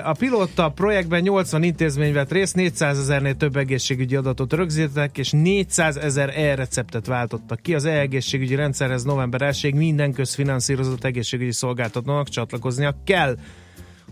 [0.04, 5.96] A pilóta projektben 80 intézmény vett részt, 400 ezernél több egészségügyi adatot rögzítettek, és 400
[5.96, 7.74] ezer e-receptet váltottak ki.
[7.74, 13.36] Az e-egészségügyi rendszerhez november 1 minden közfinanszírozott egészségügyi szolgáltatónak csatlakoznia kell.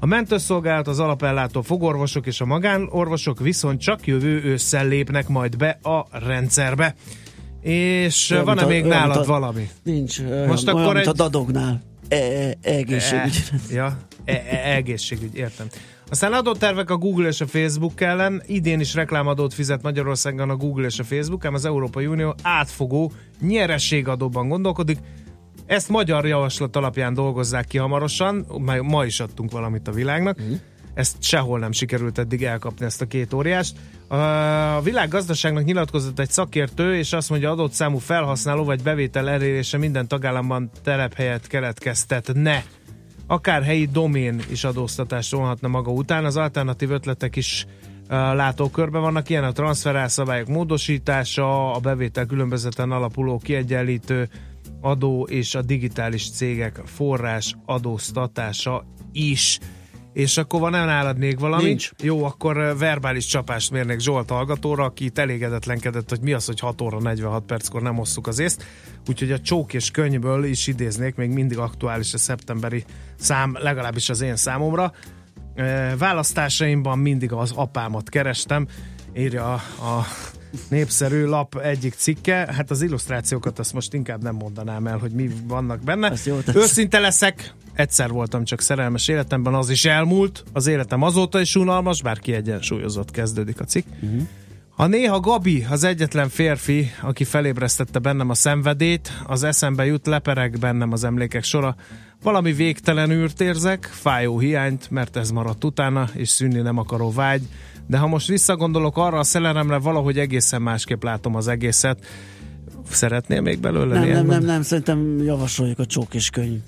[0.01, 5.79] A mentőszolgálat, az alapellátó fogorvosok és a magánorvosok viszont csak jövő ősszel lépnek majd be
[5.83, 6.95] a rendszerbe.
[7.61, 9.69] És Olyan, van-e még olyan, nálad a- valami?
[9.83, 10.23] Nincs.
[10.23, 11.83] Most Most akkor olyan, egy- a dadognál.
[12.09, 13.43] E, e, egészségügy.
[13.71, 13.97] E, ja,
[14.29, 15.67] e, e, egészségügy, értem.
[16.11, 18.43] Aztán adótervek a Google és a Facebook ellen.
[18.47, 23.13] Idén is reklámadót fizet Magyarországon a Google és a Facebook, ám az Európai Unió átfogó
[23.41, 24.99] nyerességadóban gondolkodik.
[25.67, 30.39] Ezt magyar javaslat alapján dolgozzák ki hamarosan, ma- ma is adtunk valamit a világnak.
[30.95, 33.77] Ezt sehol nem sikerült eddig elkapni ezt a két óriást.
[34.09, 40.09] A világgazdaságnak nyilatkozott egy szakértő, és azt mondja, adott számú felhasználó vagy bevétel elérése minden
[40.09, 42.65] tagállamban telephelyet keletkeztetne.
[43.31, 46.25] Akár helyi domén is adóztatást vonhatna maga után.
[46.25, 47.67] Az alternatív ötletek is
[48.09, 54.29] látókörben vannak, ilyen a transferálszabályok módosítása, a bevétel különbözeten alapuló kiegyenlítő
[54.81, 59.59] adó és a digitális cégek forrás adóztatása is.
[60.13, 61.65] És akkor van nálad még valami?
[61.65, 61.91] Nincs.
[62.03, 66.81] Jó, akkor verbális csapást mérnék Zsolt hallgatóra, aki itt elégedetlenkedett, hogy mi az, hogy 6
[66.81, 68.65] óra 46 perckor nem osszuk az észt.
[69.09, 72.85] Úgyhogy a csók és könyvből is idéznék, még mindig aktuális a szeptemberi
[73.17, 74.93] szám, legalábbis az én számomra.
[75.99, 78.67] Választásaimban mindig az apámat kerestem,
[79.15, 80.07] írja a, a
[80.69, 82.35] népszerű lap egyik cikke.
[82.35, 86.13] Hát az illusztrációkat azt most inkább nem mondanám el, hogy mi vannak benne.
[86.55, 92.03] Őszinte leszek, egyszer voltam csak szerelmes életemben, az is elmúlt, az életem azóta is unalmas,
[92.03, 93.87] bár kiegyensúlyozott kezdődik a cikk.
[94.01, 94.23] Uh-huh.
[94.79, 100.59] Ha néha Gabi az egyetlen férfi, aki felébresztette bennem a szenvedét, az eszembe jut, lepereg
[100.59, 101.77] bennem az emlékek sora.
[102.23, 107.43] Valami végtelen űrt érzek, fájó hiányt, mert ez maradt utána, és szűnni nem akaró vágy.
[107.89, 112.05] De ha most visszagondolok arra a szerelemre, valahogy egészen másképp látom az egészet.
[112.91, 116.61] Szeretnél még belőle Nem, nem, nem, nem, szerintem javasoljuk a csók és könyv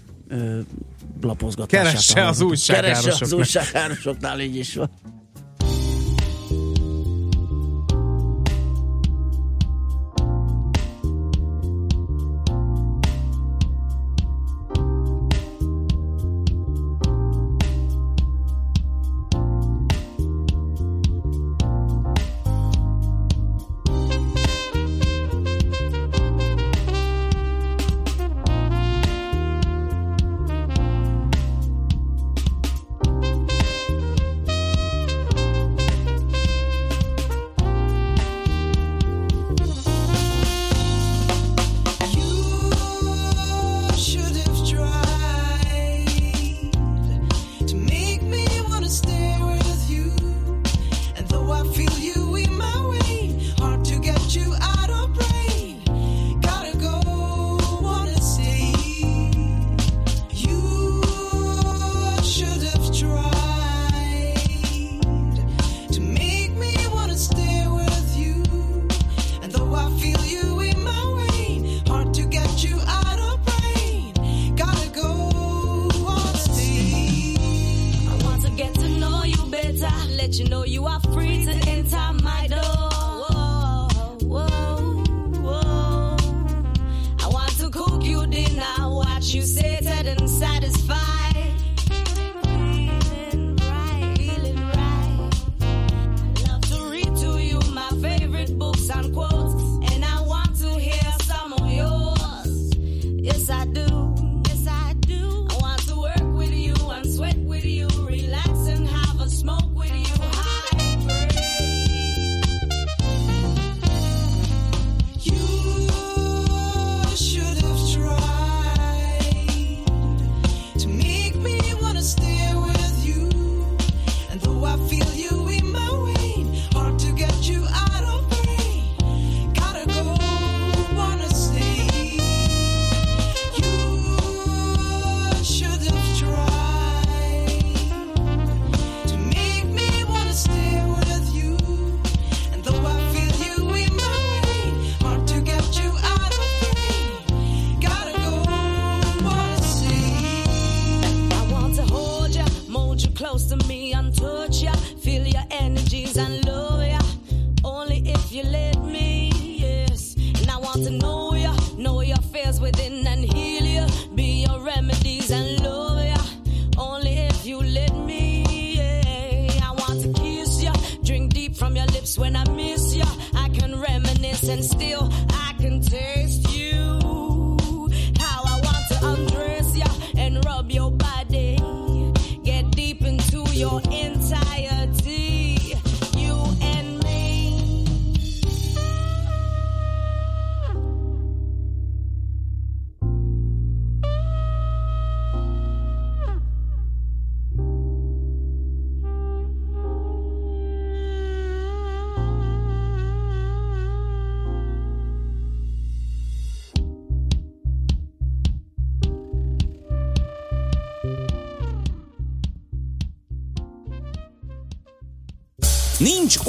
[1.21, 1.87] lapozgatását.
[1.87, 3.03] Keresse az újságárosoknak.
[3.03, 4.91] Keresse az újságárosoknál, így is van.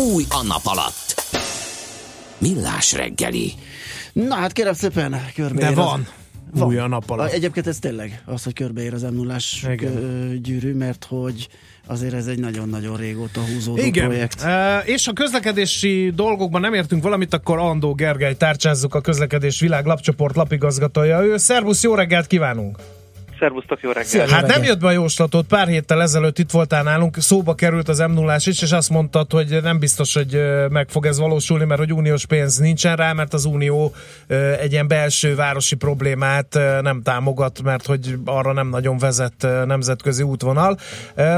[0.01, 1.23] Új a nap alatt.
[2.37, 3.53] Millás reggeli.
[4.13, 6.07] Na hát kérem szépen, körbe De van.
[6.53, 6.61] Az...
[6.61, 7.31] Új a nap alatt.
[7.31, 9.35] Egyébként ez tényleg az, hogy körbeér az m 0
[9.71, 10.39] Igen.
[10.41, 11.47] gyűrű, mert hogy
[11.87, 14.41] azért ez egy nagyon-nagyon régóta húzódó Igen, projekt.
[14.41, 19.85] E, és ha közlekedési dolgokban nem értünk valamit, akkor Andó Gergely tárcsázzuk a közlekedés világ
[19.85, 21.23] lapcsoport lapigazgatója.
[21.23, 22.77] Ő, szervusz, jó reggelt kívánunk!
[23.41, 24.29] Szervusztok, jó reggelt!
[24.29, 27.99] Hát nem jött be a jóslatot, pár héttel ezelőtt itt voltál nálunk, szóba került az
[27.99, 31.79] m 0 is, és azt mondtad, hogy nem biztos, hogy meg fog ez valósulni, mert
[31.79, 33.93] hogy uniós pénz nincsen rá, mert az unió
[34.59, 40.77] egy ilyen belső városi problémát nem támogat, mert hogy arra nem nagyon vezet nemzetközi útvonal.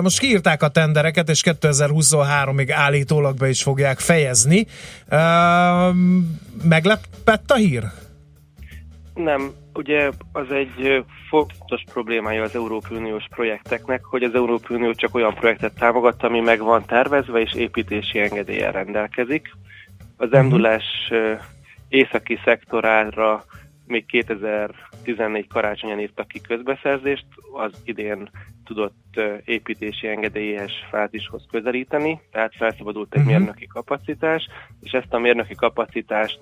[0.01, 4.67] Most kiírták a tendereket, és 2023-ig állítólag be is fogják fejezni.
[6.63, 7.83] Meglepett a hír?
[9.13, 15.15] Nem, ugye az egy fontos problémája az Európai Uniós projekteknek, hogy az Európai Unió csak
[15.15, 19.51] olyan projektet támogat, ami meg van tervezve és építési engedéllyel rendelkezik.
[20.17, 20.79] Az m 0
[21.87, 23.43] északi szektorára
[23.87, 28.29] még 2014 karácsonyán írtak ki közbeszerzést, az idén
[28.65, 33.29] tudott építési engedélyes fázishoz közelíteni, tehát felszabadult egy Mhm.
[33.29, 34.47] mérnöki kapacitás,
[34.81, 36.39] és ezt a mérnöki kapacitást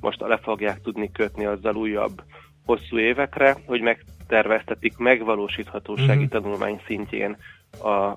[0.00, 2.22] most le fogják tudni kötni azzal újabb
[2.66, 6.30] hosszú évekre, hogy megterveztetik megvalósíthatósági Mhm.
[6.30, 7.36] tanulmány szintjén
[7.82, 8.16] a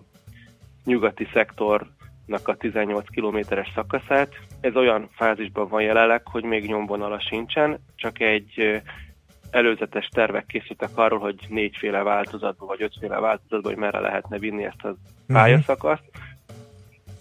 [0.86, 4.30] nyugati szektornak a 18 kilométeres szakaszát.
[4.62, 8.82] Ez olyan fázisban van jelenleg, hogy még nyomvonala sincsen, csak egy
[9.52, 14.84] előzetes tervek készültek arról, hogy négyféle változatban, vagy ötféle változatban, hogy merre lehetne vinni ezt
[14.84, 14.96] a
[15.28, 16.04] pályaszakaszt.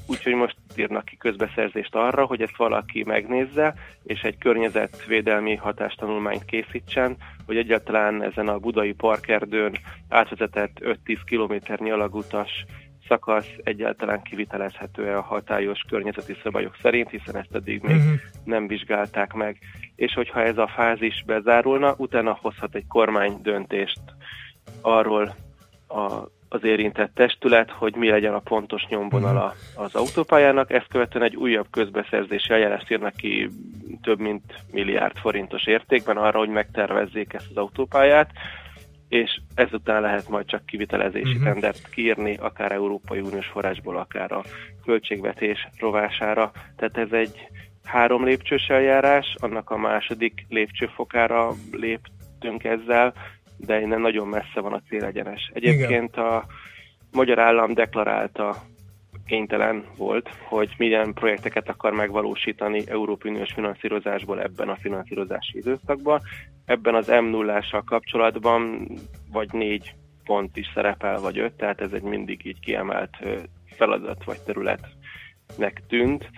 [0.08, 7.16] Úgyhogy most írnak ki közbeszerzést arra, hogy ezt valaki megnézze, és egy környezetvédelmi hatástanulmányt készítsen,
[7.46, 9.78] hogy egyáltalán ezen a budai parkerdőn
[10.08, 12.64] átvezetett 5-10 kilométernyi alagutas
[13.08, 18.12] szakasz egyáltalán kivitelezhető-e a hatályos környezeti szabályok szerint, hiszen ezt eddig még Mhm.
[18.44, 19.58] nem vizsgálták meg.
[19.96, 24.00] És hogyha ez a fázis bezárulna, utána hozhat egy kormány döntést
[24.80, 25.34] arról
[25.88, 30.72] a, az érintett testület, hogy mi legyen a pontos nyomvonala az autópályának.
[30.72, 33.50] Ezt követően egy újabb közbeszerzési eljárást írnak ki
[34.02, 34.42] több mint
[34.72, 38.30] milliárd forintos értékben arra, hogy megtervezzék ezt az autópályát,
[39.08, 41.44] és ezután lehet majd csak kivitelezési Mhm.
[41.44, 44.42] tendert kiírni, akár Európai Uniós forrásból, akár a
[44.84, 46.50] költségvetés rovására.
[46.76, 47.48] Tehát ez egy
[47.84, 53.14] három lépcsős eljárás, annak a második lépcsőfokára léptünk ezzel,
[53.58, 55.50] de innen nagyon messze van a célegyenes.
[55.54, 56.46] Egyébként a
[57.12, 58.56] magyar állam deklarálta,
[59.26, 66.20] kénytelen volt, hogy milyen projekteket akar megvalósítani Európai Uniós finanszírozásból ebben a finanszírozási időszakban.
[66.64, 68.88] Ebben az m 0 kapcsolatban
[69.32, 69.94] vagy négy
[70.24, 73.16] pont is szerepel, vagy öt, tehát ez egy mindig így kiemelt
[73.76, 76.30] feladat vagy területnek tűnt,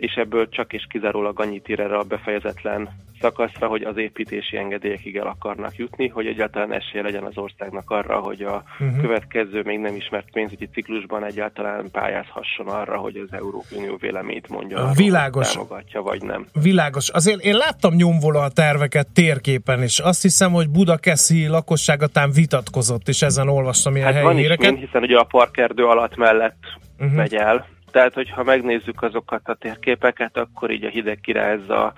[0.00, 2.88] és ebből csak és kizárólag annyit ír erre a befejezetlen
[3.20, 8.18] szakaszra, hogy az építési engedélyekig el akarnak jutni, hogy egyáltalán esélye legyen az országnak arra,
[8.18, 9.00] hogy a Mhm.
[9.00, 14.76] következő még nem ismert pénzügyi ciklusban egyáltalán pályázhasson arra, hogy az Európai Unió véleményt mondja,
[14.78, 15.52] arról, Világos.
[15.52, 16.46] támogatja vagy nem.
[16.62, 17.08] Világos.
[17.08, 23.48] Azért én láttam nyomvonal terveket térképen, és azt hiszem, hogy Budakeszi lakosságatán vitatkozott, és ezen
[23.48, 24.70] olvastam ilyen Hát helyi van is híreket.
[24.70, 26.58] mind, hiszen ugye a parkerdő alatt mellett
[26.98, 27.16] uh-huh.
[27.16, 27.66] megy el.
[27.90, 31.92] Tehát, hogyha megnézzük azokat a térképeket, akkor így a hideg kirázza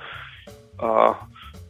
[0.76, 0.86] a,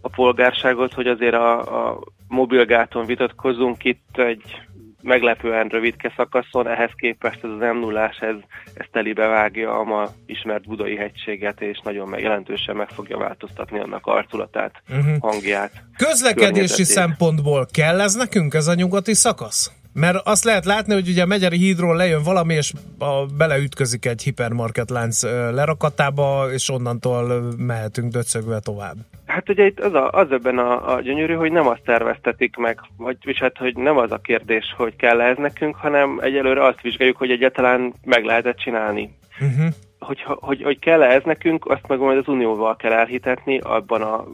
[0.01, 1.99] a polgárságot, hogy azért a, a
[2.29, 4.61] mobilgáton vitatkozunk itt egy
[5.03, 8.35] meglepően rövidke szakaszon, ehhez képest ez az m 0 ez,
[8.75, 13.79] ez telibe vágja a ma ismert budai hegységet, és nagyon meg, jelentősen meg fogja változtatni
[13.79, 15.15] annak arculatát, Mhm.
[15.21, 15.73] hangját.
[15.97, 19.82] Közlekedési szempontból kell ez nekünk, ez a nyugati szakasz?
[19.95, 24.23] Mert azt lehet látni, hogy ugye a Megyeri hídról lejön valami, és a, beleütközik egy
[24.23, 25.23] hipermarket lánc
[25.53, 28.97] lerakatába, és onnantól mehetünk döcögve tovább.
[29.27, 32.81] Hát ugye itt az, a, az ebben a, a gyönyörű, hogy nem azt terveztetik meg,
[32.97, 36.81] vagy és hát, hogy nem az a kérdés, hogy kell ez nekünk, hanem egyelőre azt
[36.81, 39.11] vizsgáljuk, hogy egyáltalán meg lehet csinálni.
[39.41, 39.67] Uh-huh.
[39.99, 44.25] hogy, hogy, hogy kell-e ez nekünk, azt meg majd az Unióval kell elhitetni abban a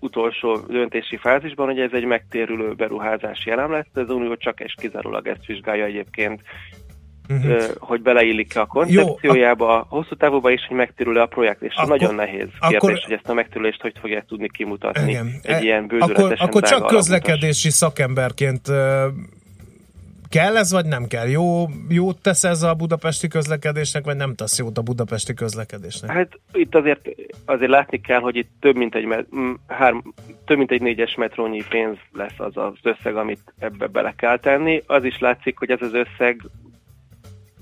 [0.00, 5.26] utolsó döntési fázisban, hogy ez egy megtérülő beruházási elem lesz, az Unió csak és kizárólag
[5.26, 6.40] ezt vizsgálja egyébként,
[7.44, 11.98] ö, hogy beleillik-e a koncepciójába, a hosszú távúba is, hogy megtérül-e a projekt, és Akkor-
[11.98, 15.10] nagyon nehéz kérdés, akkor- hogy ezt a megtérülést hogy fogják tudni kimutatni.
[15.10, 15.26] Igen.
[15.42, 19.06] egy E- ilyen akkor, bőzületesen akkor csak drága közlekedési szakemberként ö,
[20.30, 21.28] kell ez, vagy nem kell?
[21.28, 26.10] Jó, jót tesz ez a budapesti közlekedésnek, vagy nem tesz jót a budapesti közlekedésnek?
[26.10, 27.08] Hát itt azért,
[27.44, 29.26] azért látni kell, hogy itt több mint egy,
[29.66, 30.14] három,
[30.44, 34.82] több mint egy négyes metrónyi pénz lesz az az összeg, amit ebbe bele kell tenni.
[34.86, 36.42] Az is látszik, hogy ez az összeg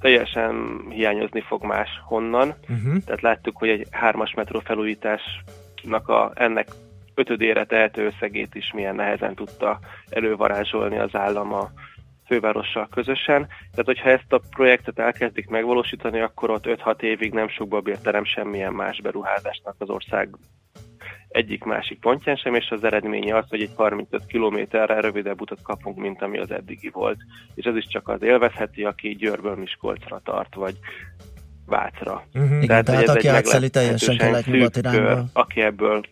[0.01, 2.55] teljesen hiányozni fog más honnan.
[2.69, 2.97] Uh-huh.
[3.05, 6.69] Tehát láttuk, hogy egy hármas metró felújításnak a, ennek
[7.15, 9.79] ötödére tehető összegét is milyen nehezen tudta
[10.11, 11.71] elővarázsolni az állam a
[12.29, 13.47] fővárossal közösen.
[13.47, 18.73] Tehát, hogyha ezt a projektet elkezdik megvalósítani, akkor ott 5-6 évig nem sok babérterem semmilyen
[18.73, 20.29] más beruházásnak az ország
[21.29, 25.99] egyik másik pontján sem, és az eredménye az, hogy egy 35 kilométerrel rövidebb utat kapunk,
[25.99, 27.19] mint ami az eddigi volt.
[27.55, 30.75] És ez is csak az élvezheti, aki Győrből Miskolcra tart, vagy
[31.67, 32.27] Vácra.
[32.61, 35.25] Igen, tehát hogy ez aki egy átszeli teljesen kelet-nyugat irányba.
[35.33, 36.03] Aki ebből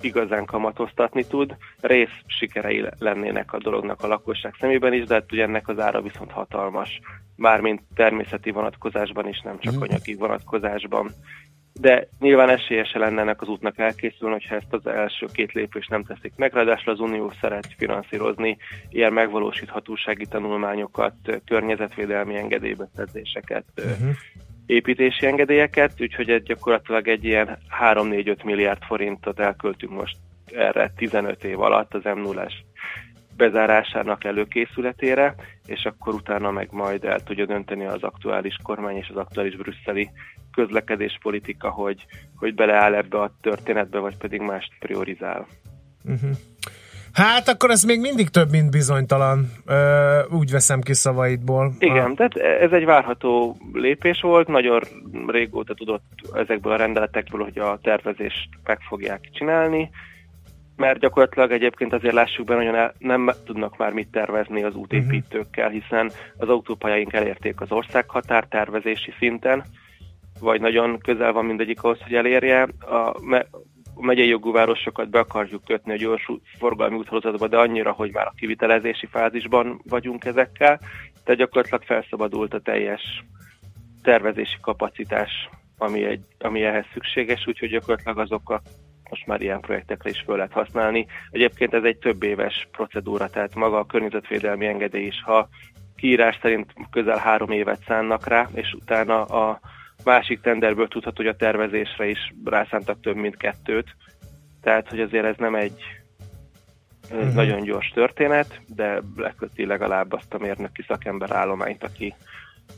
[0.00, 1.56] igazán kamatoztatni tud.
[1.80, 5.78] Rész sikerei le- lennének a dolognak a lakosság szemében is, de hát ugye ennek az
[5.78, 7.00] ára viszont hatalmas.
[7.36, 9.82] Mármint természeti vonatkozásban is, nem csak Mhm.
[9.82, 11.10] anyagi vonatkozásban.
[11.80, 16.04] De nyilván esélyese lenne ennek az útnak elkészülni, hogyha ezt az első két lépést nem
[16.04, 16.52] teszik meg.
[16.52, 18.56] Ráadásul az Unió szeret finanszírozni
[18.90, 21.14] ilyen megvalósíthatósági tanulmányokat,
[21.46, 24.14] környezetvédelmi engedélybeszerzéseket, Uh-huh.
[24.66, 30.16] Építési engedélyeket, úgyhogy egy gyakorlatilag egy ilyen 3-4-5 milliárd forintot elköltünk most
[30.54, 32.48] erre 15 év alatt az m 0
[33.36, 35.34] bezárásának előkészületére,
[35.66, 40.10] és akkor utána meg majd el tudja dönteni az aktuális kormány és az aktuális brüsszeli
[40.52, 42.06] közlekedéspolitika, hogy,
[42.36, 45.46] hogy beleáll ebbe a történetbe, vagy pedig mást priorizál.
[46.04, 46.30] Uh-huh.
[47.16, 49.46] Hát akkor ez még mindig több, mint bizonytalan.
[49.66, 51.72] Ö, úgy veszem ki szavaidból.
[51.78, 54.80] Igen, tehát ez egy várható lépés volt, nagyon
[55.26, 56.02] régóta tudott
[56.34, 59.90] ezekből a rendeletekből, hogy a tervezést meg fogják csinálni,
[60.76, 65.68] mert gyakorlatilag egyébként azért lássuk be, nagyon el, nem tudnak már mit tervezni az útépítőkkel,
[65.68, 69.64] hiszen az autópályáink elérték az országhatár tervezési szinten,
[70.40, 72.62] vagy nagyon közel van mindegyik ahhoz, hogy elérje.
[72.80, 73.46] A, me,
[73.98, 78.26] a megyei jogú városokat be akarjuk kötni a gyors forgalmi úthálózatba, de annyira, hogy már
[78.26, 80.78] a kivitelezési fázisban vagyunk ezekkel,
[81.24, 83.24] tehát gyakorlatilag felszabadult a teljes
[84.02, 88.62] tervezési kapacitás, ami, egy, ami ehhez szükséges, úgyhogy gyakorlatilag azokat
[89.10, 91.06] most már ilyen projektekre is föl lehet használni.
[91.30, 95.48] Egyébként ez egy több éves procedúra, tehát maga a környezetvédelmi engedély is, ha
[95.96, 99.60] kiírás szerint közel három évet szánnak rá, és utána a
[100.04, 103.96] másik tenderből tudható, hogy a tervezésre is rászántak több mint kettőt.
[104.62, 105.82] Tehát, hogy azért ez nem egy
[107.10, 107.34] uh Mhm.
[107.34, 112.14] nagyon gyors történet, de leköti legalább azt a mérnöki szakember állományt, aki,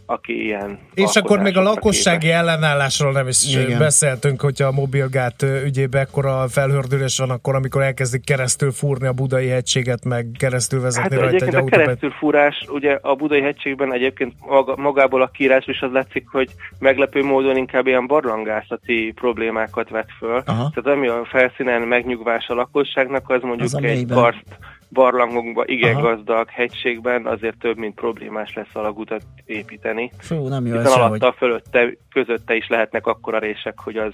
[0.06, 3.78] aki ilyen És akkor még a lakossági ellenállásról nem is Igen.
[3.78, 9.48] beszéltünk, hogyha a mobilgát ügyében ekkora felhördülés van, akkor amikor elkezdik keresztül fúrni a budai
[9.48, 11.78] hegységet, meg keresztül vezetni Hát rajta egy egyébként a autót.
[11.78, 14.32] keresztülfúrás, ugye a Budai hegységben egyébként
[14.76, 20.42] magából a kiírás is az látszik, hogy meglepő módon inkább ilyen barlangászati problémákat vet föl.
[20.46, 20.70] Aha.
[20.74, 24.16] Tehát ami a felszínen megnyugvás a lakosságnak, az mondjuk Az egy mélyben.
[24.16, 24.58] karszt
[24.88, 26.00] barlangokba, igen Aha.
[26.02, 30.10] gazdag hegységben azért több, mint problémás lesz alagútat építeni.
[30.18, 34.12] Fú, nem jó Hiszen alatta, fölötte, közötte is lehetnek akkora rések, hogy az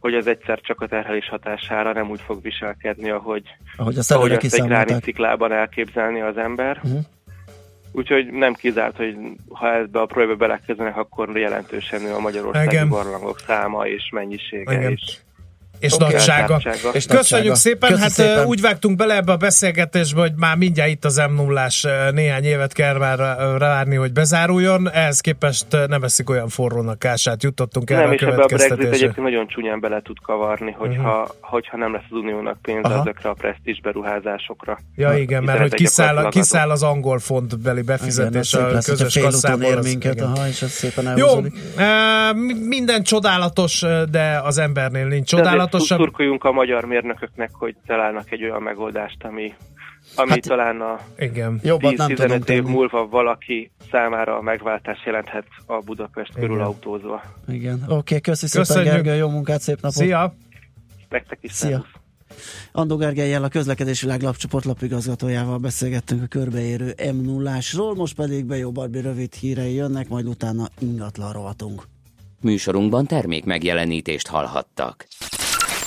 [0.00, 3.42] hogy az egyszer csak a terhelés hatására nem úgy fog viselkedni, ahogy,
[3.76, 4.84] Ahogy azt ahogy azt egy kiszámolták.
[4.86, 6.80] gránitsziklában elképzelni az ember.
[6.82, 6.96] Mhm.
[7.92, 9.16] Úgyhogy nem kizárt, hogy
[9.48, 12.88] ha ebbe a projektbe belekezdenek, akkor jelentősen nő a magyarországi Igen.
[12.88, 14.90] barlangok száma és mennyisége Igen.
[14.92, 15.20] is.
[15.80, 16.02] És Oké.
[16.04, 16.60] nagysága.
[16.92, 18.44] És köszönjük szépen, Köszi hát szépen.
[18.46, 21.66] úgy vágtunk bele ebbe a beszélgetésbe, hogy már mindjárt itt az m 0
[22.10, 23.18] néhány évet kell már
[23.58, 28.20] rávárni, hogy bezáruljon, ehhez képest nem eszik olyan forrónak ását, jutottunk erre Nem, a és
[28.20, 32.58] ebbe a Brexit egyébként nagyon csúnyán bele tud kavarni, hogyha, hogyha nem lesz az uniónak
[32.62, 32.90] pénze Mhm.
[32.92, 33.00] Aha.
[33.00, 34.78] ezekre a presztízs beruházásokra.
[34.96, 39.18] Ja igen, mert hogy kiszáll, kiszáll az angol fontbeli Igen, befizetés szép a lesz, közös
[39.22, 39.62] kasszából.
[39.62, 40.26] ér minket, igen.
[40.26, 41.54] aha, és ez szépen Jó, elhúzódik.
[42.34, 45.36] mi- minden csodálatos, de az embernél nincs De
[45.70, 45.98] csodálatosabb.
[45.98, 49.54] szurkoljunk a magyar mérnököknek, hogy találnak egy olyan megoldást, ami,
[50.14, 51.60] ami hát, talán a Igen.
[51.62, 52.70] Jobbat nem tudunk 10-15 év tenni.
[52.70, 56.66] múlva valaki számára a megváltás jelenthet a Budapest körül Igen.
[56.66, 57.22] autózva.
[57.48, 57.82] Igen.
[57.82, 58.92] Oké, okay, köszi szépen Köszönjük.
[58.92, 59.96] Gergely, jó munkát, szép napot.
[59.96, 60.34] Szia!
[61.08, 61.68] Nektek is Szia.
[61.68, 61.98] szervusz.
[62.72, 67.58] Andó Gergelyel a közlekedési világlap csoportlapigazgatójával beszélgettünk a körbeérő m 0
[67.96, 71.82] most pedig Bejó Barbi rövid hírei jönnek, majd utána ingatlan rovatunk.
[72.40, 75.06] Műsorunkban termék megjelenítést hallhattak.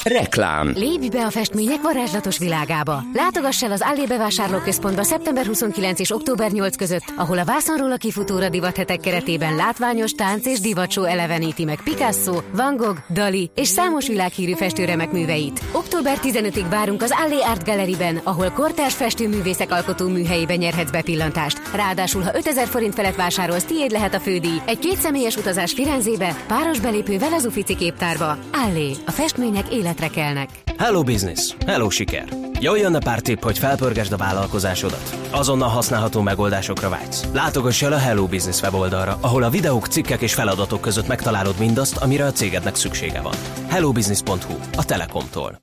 [0.04, 3.04] Reklám Lépj be a festmények varázslatos világába!
[3.14, 7.96] Látogass el az Allé bevásárlóközpontba szeptember 29 és október 8 között, ahol a vászonról a
[7.96, 14.08] kifutóra divathetek keretében látványos tánc és divatsó eleveníti meg Picasso, Van Gogh, Dali és számos
[14.08, 15.62] világhírű festőremek műveit.
[15.72, 21.62] Október 15-ig várunk az Allé Art Galleryben, ahol kortárs festőművészek alkotó műhelyébe nyerhetsz bepillantást.
[21.76, 24.62] Ráadásul, ha 5000 forint felett vásárolsz, tiéd lehet a fődíj.
[24.66, 28.38] Egy kétszemélyes utazás Firenzébe, páros belépővel az Ufici képtárba.
[28.54, 30.50] Allé, a festmények életre kelnek.
[30.78, 32.28] Hello Business, hello siker!
[32.60, 35.18] Jöjjön a pár tipp, hogy felpörgesd a vállalkozásodat.
[35.32, 37.24] Azonnal használható megoldásokra vágysz.
[37.34, 41.98] Látogass el a Hello Business weboldalra, ahol a videók, cikkek és feladatok között megtalálod mindazt,
[41.98, 43.36] amire a cégednek szüksége van.
[43.68, 45.62] hellobusiness.hu, a Telekomtól.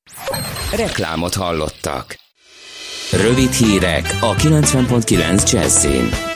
[0.77, 2.19] Reklámot hallottak.
[3.13, 6.30] Rövid hírek a 90.9 Jazzin.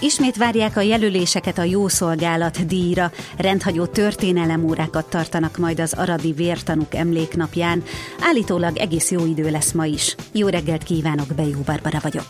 [0.00, 3.10] Ismét várják a jelöléseket a jószolgálat díjra.
[3.36, 7.82] Rendhagyó történelemórákat tartanak majd az Aradi Vértanúk emléknapján.
[8.20, 10.14] Állítólag egész jó idő lesz ma is.
[10.32, 12.26] Jó reggelt kívánok, Bejó Barbara vagyok.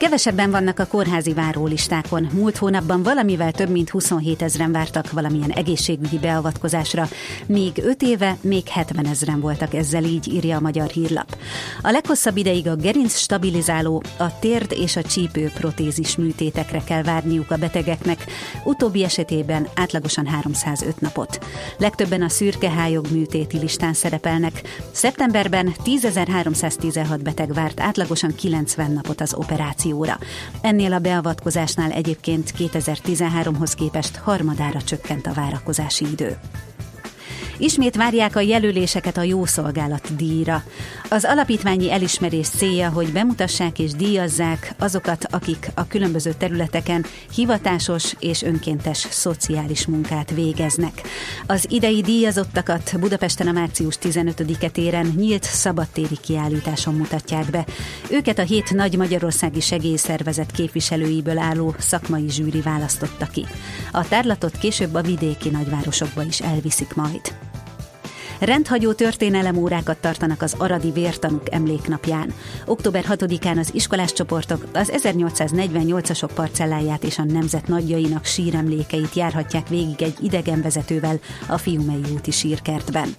[0.00, 2.28] Kevesebben vannak a kórházi várólistákon.
[2.32, 7.08] Múlt hónapban valamivel több mint 27 ezeren vártak valamilyen egészségügyi beavatkozásra,
[7.46, 11.36] míg 5 éve még 70 ezeren voltak ezzel, így írja a Magyar Hírlap.
[11.82, 17.50] A leghosszabb ideig a gerinc stabilizáló, a térd és a csípő protézis műtétekre kell várniuk
[17.50, 18.24] a betegeknek,
[18.64, 21.46] utóbbi esetében átlagosan 305 napot.
[21.78, 24.62] Legtöbben a szürkehályog műtéti listán szerepelnek.
[24.90, 29.34] Szeptemberben 10.316 beteg várt átlagosan 90 napot az
[29.92, 30.18] operációra.
[30.60, 36.36] Ennél a beavatkozásnál egyébként 2013-hoz képest harmadára csökkent a várakozási idő.
[37.60, 40.62] Ismét várják a jelöléseket a jószolgálat díjra.
[41.10, 47.04] Az alapítványi elismerés célja, hogy bemutassák és díjazzák azokat, akik a különböző területeken
[47.34, 51.02] hivatásos és önkéntes szociális munkát végeznek.
[51.46, 57.66] Az idei díjazottakat Budapesten a március 15-e téren nyílt szabadtéri kiállításon mutatják be.
[58.10, 63.46] Őket a hét nagy magyarországi segélyszervezet képviselőiből álló szakmai zsűri választotta ki.
[63.92, 67.49] A tárlatot később a vidéki nagyvárosokba is elviszik majd.
[68.40, 72.32] Rendhagyó történelemórákat tartanak az Aradi Vértanúk emléknapján.
[72.66, 80.02] Október 6-án az iskolás csoportok az 1848-asok parcelláját és a nemzet nagyjainak síremlékeit járhatják végig
[80.02, 83.14] egy idegenvezetővel a Fiumei úti sírkertben.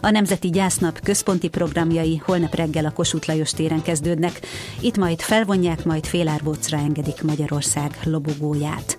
[0.00, 4.40] A Nemzeti Gyásznap központi programjai holnap reggel a Kossuth Lajos téren kezdődnek,
[4.80, 8.98] itt majd felvonják, majd félárbócra engedik Magyarország lobogóját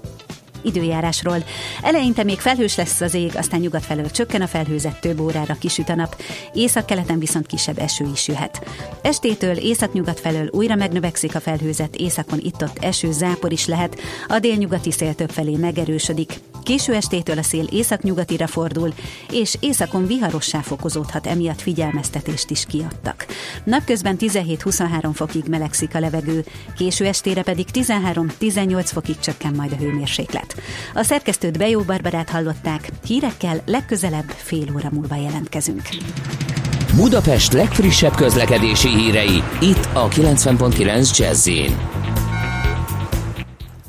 [0.65, 1.43] időjárásról.
[1.81, 5.89] Eleinte még felhős lesz az ég, aztán nyugat felől csökken a felhőzet, több órára kisüt
[5.89, 6.21] a nap,
[6.53, 8.67] északkeleten viszont kisebb eső is jöhet.
[9.01, 14.91] Estétől északnyugat felől újra megnövekszik a felhőzet, északon itt-ott eső, zápor is lehet, a délnyugati
[14.91, 16.39] szél többfelé megerősödik.
[16.63, 18.93] Késő estétől a szél északnyugatira fordul,
[19.31, 23.25] és északon viharossá fokozódhat, emiatt figyelmeztetést is kiadtak.
[23.63, 26.45] Napközben 17-23 fokig melegszik a levegő,
[26.77, 30.54] késő estére pedig 13-18 fokig csökken majd a hőmérséklet.
[30.93, 35.81] A szerkesztőt Bejó Barbarát hallották, hírekkel legközelebb fél óra múlva jelentkezünk.
[36.95, 41.49] Budapest legfrissebb közlekedési hírei, itt a 90.9 jazz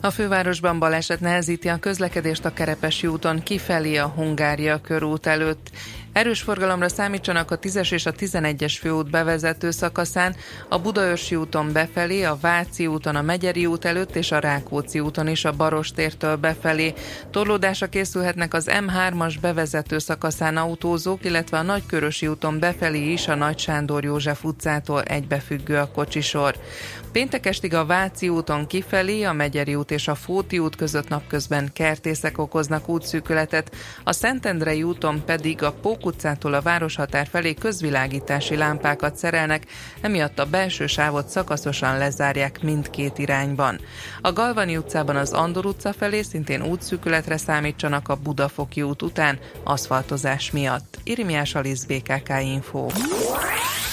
[0.00, 5.70] A fővárosban baleset nehezíti a közlekedést a Kerepesi úton kifelé a Hungária körút előtt.
[6.16, 10.36] Erős forgalomra számítsanak a 10-es és a 11-es főút bevezető szakaszán,
[10.68, 15.28] a Budaörsi úton befelé, a Váci úton, a Megyeri út előtt és a Rákóczi úton
[15.28, 16.94] is a Barostértől befelé.
[17.30, 23.58] Torlódásra készülhetnek az M3-as bevezető szakaszán autózók, illetve a Nagykörösi úton befelé is a Nagy
[23.58, 26.54] Sándor József utcától egybefüggő a kocsisor.
[27.12, 31.70] Péntek estig a Váci úton kifelé, a Megyeri út és a Fóti út között napközben
[31.72, 39.16] kertészek okoznak útszűkületet, a Szentendrei úton pedig a Pók utcától a városhatár felé közvilágítási lámpákat
[39.16, 39.66] szerelnek,
[40.00, 43.80] emiatt a belső sávot szakaszosan lezárják mindkét irányban.
[44.20, 50.50] A Galvani utcában az Andor utca felé szintén útszűkületre számítsanak a Budafoki út után aszfaltozás
[50.50, 50.98] miatt.
[51.04, 52.86] Irimiás Alisz BKK Info.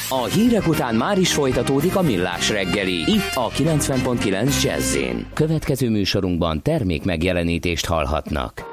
[0.09, 4.97] A hírek után már is folytatódik a millás reggeli, itt a 90.9 jazz
[5.33, 8.72] Következő műsorunkban termék megjelenítést hallhatnak.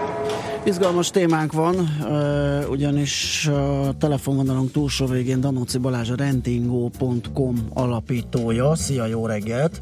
[0.63, 1.75] Izgalmas témánk van,
[2.69, 8.75] ugyanis a telefonvonalunk túlsó végén Danóci Balázs a rentingo.com alapítója.
[8.75, 9.81] Szia, jó reggelt!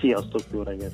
[0.00, 0.92] Sziasztok, jó reggelt!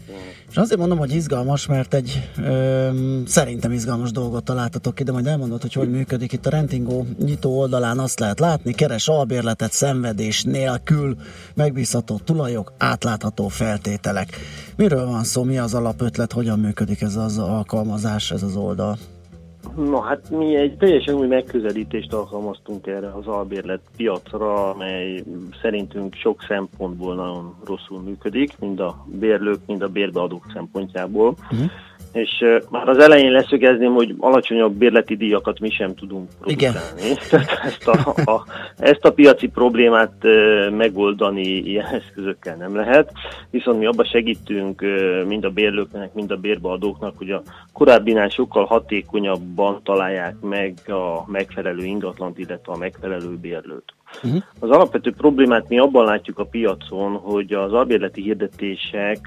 [0.51, 2.91] És azért mondom, hogy izgalmas, mert egy ö,
[3.27, 6.33] szerintem izgalmas dolgot találtatok ki, de majd elmondod, hogy hogy működik.
[6.33, 11.17] Itt a Rentingo nyitó oldalán azt lehet látni, keres albérletet szenvedés nélkül,
[11.55, 14.37] megbízható tulajok, átlátható feltételek.
[14.77, 18.99] Miről van szó, mi az alapötlet, hogyan működik ez az alkalmazás, ez az oldal?
[19.77, 25.23] No, hát mi egy teljesen új megközelítést alkalmaztunk erre az albérlet piacra, amely
[25.63, 31.35] szerintünk sok szempontból nagyon rosszul működik, mind a bérlők, mind a bérbeadók szempontjából.
[31.51, 31.71] Uh-huh.
[32.13, 36.73] És már az elején leszögezném, hogy alacsonyabb bérleti díjakat mi sem tudunk Igen.
[36.73, 37.17] produkálni.
[37.31, 38.45] Tehát ezt a, a,
[38.77, 40.13] ezt a piaci problémát
[40.71, 43.13] megoldani ilyen eszközökkel nem lehet,
[43.51, 44.85] viszont mi abba segítünk
[45.27, 47.43] mind a bérlőknek, mind a bérbeadóknak, hogy a
[47.73, 53.95] korábbinál sokkal hatékonyabban találják meg a megfelelő ingatlant, illetve a megfelelő bérlőt.
[54.23, 54.43] Uh-huh.
[54.61, 59.19] Az alapvető problémát mi abban látjuk a piacon, hogy az albérleti hirdetések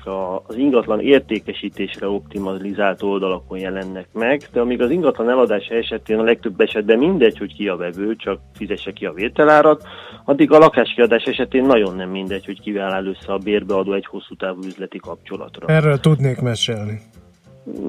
[0.48, 6.62] az ingatlan értékesítésre optimalizált oldalakon jelennek meg, de amíg az ingatlan eladása esetén a legtöbb
[6.62, 9.84] esetben mindegy, hogy ki a vevő, csak fizesse ki a vételárat,
[10.26, 14.36] addig a lakáskiadás esetén nagyon nem mindegy, hogy kivel áll össze a bérbeadó egy hosszú
[14.36, 15.68] távú üzleti kapcsolatra.
[15.68, 17.02] Erről tudnék mesélni.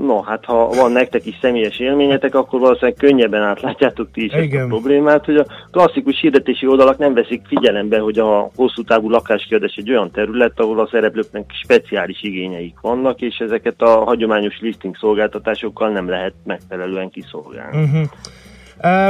[0.01, 4.41] No, hát ha van nektek is személyes élményetek, akkor valószínűleg könnyebben átlátjátok ti is ezt
[4.41, 4.69] a Igen.
[4.69, 9.91] problémát, hogy a klasszikus hirdetési oldalak nem veszik figyelembe, hogy a hosszú távú lakáskiadás egy
[9.91, 16.09] olyan terület, ahol a szereplőknek speciális igényeik vannak, és ezeket a hagyományos listing szolgáltatásokkal nem
[16.09, 17.83] lehet megfelelően kiszolgálni.
[17.83, 18.07] Uh-huh.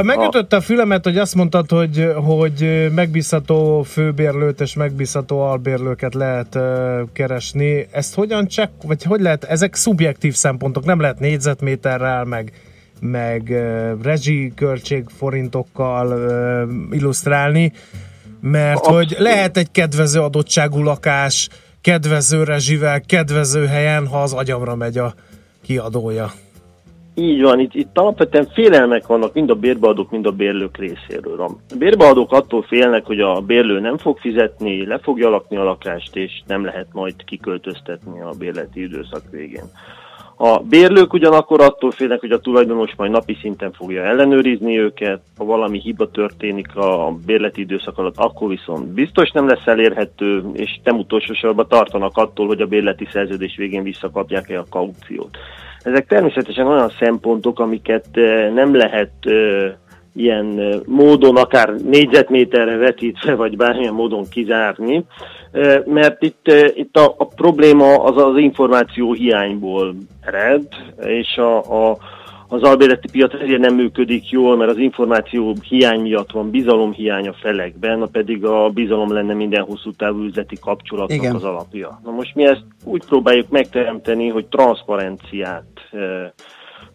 [0.01, 6.59] Megütötte a fülemet, hogy azt mondtad, hogy, hogy megbízható főbérlőt és megbízható albérlőket lehet
[7.13, 7.87] keresni.
[7.91, 12.51] Ezt hogyan csak, vagy hogy lehet, ezek szubjektív szempontok, nem lehet négyzetméterrel, meg,
[12.99, 13.63] meg
[14.01, 16.19] rezsiköltség forintokkal
[16.91, 17.73] illusztrálni,
[18.41, 21.49] mert hogy lehet egy kedvező adottságú lakás
[21.81, 25.13] kedvező rezsivel, kedvező helyen, ha az agyamra megy a
[25.61, 26.31] kiadója.
[27.19, 31.41] Így van, itt, itt alapvetően félelmek vannak mind a bérbeadók, mind a bérlők részéről.
[31.41, 36.15] A bérbeadók attól félnek, hogy a bérlő nem fog fizetni, le fogja lakni a lakást,
[36.15, 39.63] és nem lehet majd kiköltöztetni a bérleti időszak végén.
[40.35, 45.45] A bérlők ugyanakkor attól félnek, hogy a tulajdonos majd napi szinten fogja ellenőrizni őket, ha
[45.45, 50.97] valami hiba történik a bérleti időszak alatt, akkor viszont biztos nem lesz elérhető, és nem
[50.97, 55.37] utolsó sorban tartanak attól, hogy a bérleti szerződés végén visszakapják-e a kauciót.
[55.87, 58.05] Ezek természetesen olyan szempontok, amiket
[58.53, 59.71] nem lehet eh,
[60.15, 65.05] ilyen módon, akár négyzetméterre vetítve, vagy bármilyen módon kizárni,
[65.85, 70.63] mert itt, itt a, a probléma az az információ hiányból ered,
[71.05, 71.97] és a, a,
[72.47, 77.33] az albérleti piac ezért nem működik jól, mert az információ hiány miatt van bizalomhiány a
[77.33, 81.35] felekben, na pedig a bizalom lenne minden hosszú távú üzleti kapcsolatnak Igen.
[81.35, 81.99] az alapja.
[82.03, 86.29] Na most mi ezt úgy próbáljuk megteremteni, hogy transzparenciát eh,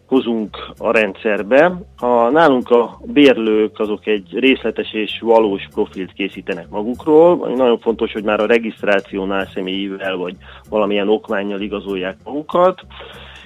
[0.07, 1.81] hozunk a rendszerbe.
[1.97, 7.55] A, nálunk a bérlők azok egy részletes és valós profilt készítenek magukról.
[7.55, 10.35] Nagyon fontos, hogy már a regisztrációnál személyivel vagy
[10.69, 12.85] valamilyen okmányjal igazolják magukat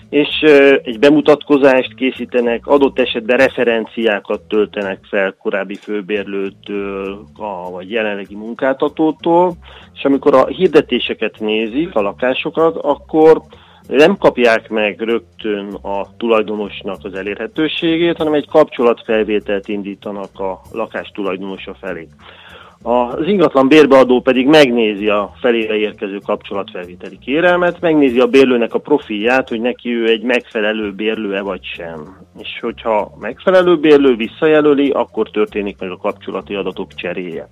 [0.10, 0.42] és
[0.84, 9.54] egy bemutatkozást készítenek, adott esetben referenciákat töltenek fel korábbi főbérlőtől, a, vagy jelenlegi munkáltatótól,
[9.94, 13.42] és amikor a hirdetéseket nézik, a lakásokat, akkor
[13.88, 21.76] nem kapják meg rögtön a tulajdonosnak az elérhetőségét, hanem egy kapcsolatfelvételt indítanak a lakás tulajdonosa
[21.82, 22.08] felé.
[22.82, 29.50] Az ingatlan bérbeadó pedig megnézi a felére érkező kapcsolatfelvételi kérelmet, megnézi a bérlőnek a profilját,
[29.50, 32.18] hogy neki ő egy megfelelő bérlő-e vagy sem.
[32.40, 37.48] És hogyha megfelelő bérlő visszajelöli, akkor történik meg a kapcsolati adatok cseréje.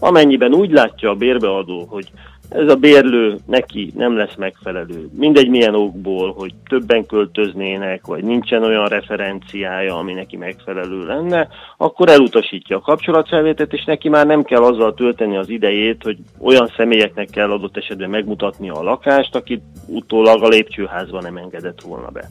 [0.00, 2.10] Amennyiben úgy látja a bérbeadó, hogy
[2.48, 5.08] ez a bérlő neki nem lesz megfelelő.
[5.16, 12.08] Mindegy milyen okból, hogy többen költöznének, vagy nincsen olyan referenciája, ami neki megfelelő lenne, akkor
[12.08, 17.30] elutasítja a kapcsolatfelvételt, és neki már nem kell azzal tölteni az idejét, hogy olyan személyeknek
[17.30, 22.28] kell adott esetben megmutatni a lakást, akit utólag a lépcsőházba nem engedett volna be.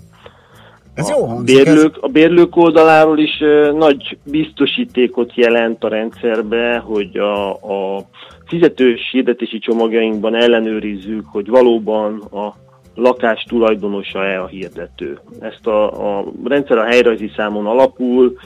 [0.98, 3.44] Ez a jó hangzik, bérlők, a bérlők oldaláról is
[3.74, 8.04] nagy biztosítékot jelent a rendszerbe, hogy a, a
[8.46, 12.54] fizetős hirdetési csomagjainkban ellenőrizzük, hogy valóban a
[12.96, 15.20] lakás tulajdonosa-e a hirdető.
[15.40, 18.38] Ezt a, a rendszer a helyrajzi számon alapul,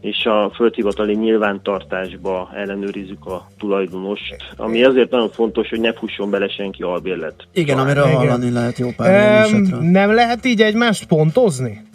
[0.00, 6.48] és a földhivatali nyilvántartásba ellenőrizzük a tulajdonost, ami azért nagyon fontos, hogy ne fusson bele
[6.48, 7.34] senki albérlet.
[7.52, 8.16] Igen, amiről Igen.
[8.16, 9.50] hallani lehet jó pár
[9.80, 11.88] nem lehet így egymást pontozni?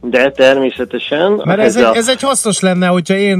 [0.00, 1.40] De természetesen...
[1.44, 3.38] Mert ez, ez egy, a- ez egy hasznos lenne, hogyha én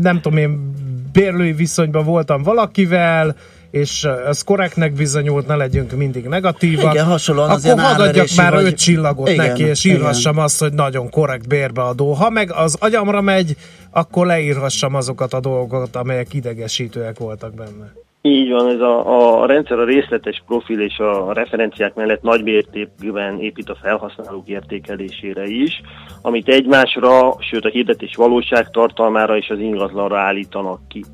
[0.00, 0.72] nem tudom én
[1.12, 3.36] bérlői viszonyban voltam valakivel,
[3.70, 6.92] és az korrektnek bizonyult, ne legyünk mindig negatívak.
[6.94, 9.96] Igen, hasonlóan az Akkor árverési már vagy- öt csillagot Igen, neki, és igen.
[9.96, 12.12] írhassam azt, hogy nagyon korrekt bérbeadó.
[12.12, 13.56] Ha meg az agyamra megy,
[13.90, 17.92] akkor leírhassam azokat a dolgokat, amelyek idegesítőek voltak benne.
[18.28, 23.40] Így van, ez a, a rendszer a részletes profil és a referenciák mellett nagy mértékben
[23.40, 25.80] épít a felhasználók értékelésére is,
[26.22, 31.04] amit egymásra, sőt a hirdetés valóság tartalmára és az ingatlanra állítanak ki.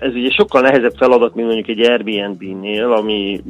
[0.00, 3.40] Ez ugye sokkal nehezebb feladat, mint mondjuk egy Airbnb-nél, ami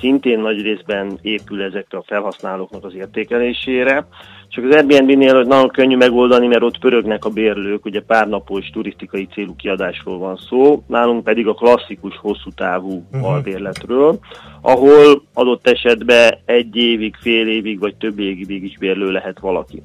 [0.00, 4.06] szintén nagy részben épül ezekre a felhasználóknak az értékelésére.
[4.54, 9.56] Csak az Airbnb-nél nagyon könnyű megoldani, mert ott pörögnek a bérlők, ugye párnapos turisztikai célú
[9.56, 13.24] kiadásról van szó, nálunk pedig a klasszikus hosszú távú Mhm.
[13.24, 14.18] albérletről,
[14.60, 19.82] ahol adott esetben egy évig, fél évig vagy több évig is bérlő lehet valaki.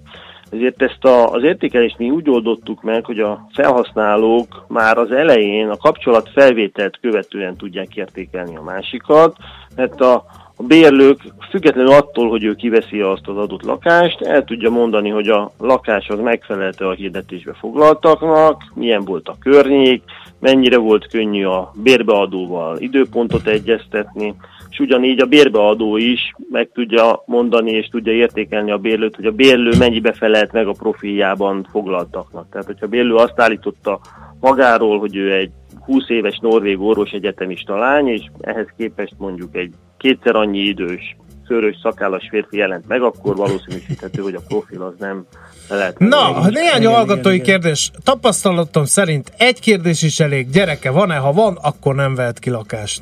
[0.51, 5.69] Ezért ezt a, az értékelést mi úgy oldottuk meg, hogy a felhasználók már az elején
[5.69, 9.35] a kapcsolat felvételt követően tudják értékelni a másikat,
[9.75, 10.23] mert a,
[10.61, 15.27] a bérlők függetlenül attól, hogy ő kiveszi azt az adott lakást, el tudja mondani, hogy
[15.27, 20.03] a lakás az megfelelte a hirdetésbe foglaltaknak, milyen volt a környék,
[20.39, 24.35] mennyire volt könnyű a bérbeadóval időpontot egyeztetni,
[24.69, 29.31] és ugyanígy a bérbeadó is meg tudja mondani és tudja értékelni a bérlőt, hogy a
[29.31, 32.49] bérlő mennyibe felelt meg a profiljában foglaltaknak.
[32.49, 33.99] Tehát, hogyha a bérlő azt állította
[34.39, 35.51] magáról, hogy ő egy
[35.85, 41.15] 20 éves norvég orvos egyetemista lány, és ehhez képest mondjuk egy kétszer annyi idős,
[41.47, 45.25] szőrös, szakállas férfi jelent meg, akkor valószínűsíthető, hogy a profil az nem
[45.69, 45.99] lehet.
[45.99, 47.91] Na, néhány hallgatói kérdés.
[48.03, 50.49] Tapasztalatom szerint egy kérdés is elég.
[50.49, 51.15] Gyereke van-e?
[51.15, 53.01] Ha van, akkor nem vehet ki lakást.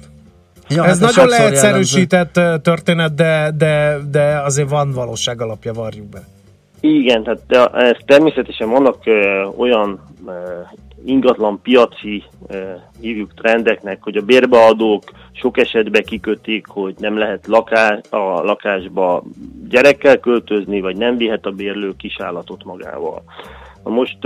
[0.69, 5.73] Ja, Ez hát ez nagyon leegyszerűsített ö, történet, de, de, de azért van valóság alapja,
[5.73, 6.19] varjuk be.
[6.79, 10.31] Igen, tehát ez természetesen vannak ö, olyan ö,
[11.05, 12.71] ingatlan piaci, ö,
[13.01, 19.23] hívjuk trendeknek, hogy a bérbeadók sok esetben kikötik, hogy nem lehet laká, a lakásba
[19.69, 23.23] gyerekkel költözni, vagy nem vihet a bérlő kisállatot magával.
[23.87, 24.17] Na most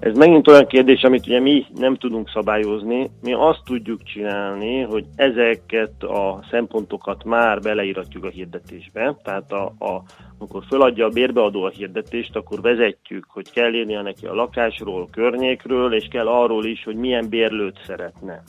[0.00, 3.10] ez megint olyan kérdés, amit ugye mi nem tudunk szabályozni.
[3.22, 9.16] Mi azt tudjuk csinálni, hogy ezeket a szempontokat már beleíratjuk a hirdetésbe.
[9.22, 10.02] Tehát a, a,
[10.38, 15.94] amikor föladja a bérbeadó a hirdetést, akkor vezetjük, hogy kell írnia neki a lakásról, környékről,
[15.94, 18.42] és kell arról is, hogy milyen bérlőt szeretne.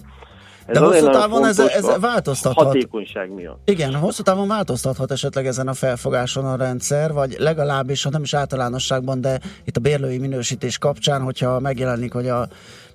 [0.67, 2.65] De hosszú távon ez, ez változtathat.
[2.65, 3.69] Hatékonyság miatt.
[3.69, 8.33] Igen, hosszú távon változtathat esetleg ezen a felfogáson a rendszer, vagy legalábbis, ha nem is
[8.33, 12.47] általánosságban, de itt a bérlői minősítés kapcsán, hogyha megjelenik, hogy a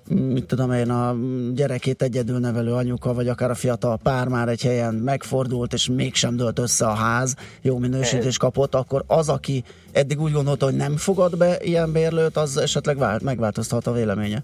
[0.07, 1.15] mit tudom én, a
[1.53, 6.35] gyerekét egyedül nevelő anyuka, vagy akár a fiatal pár már egy helyen megfordult, és mégsem
[6.35, 10.97] dölt össze a ház, jó minősítést kapott, akkor az, aki eddig úgy gondolta, hogy nem
[10.97, 14.43] fogad be ilyen bérlőt, az esetleg vált, megváltoztat a véleménye.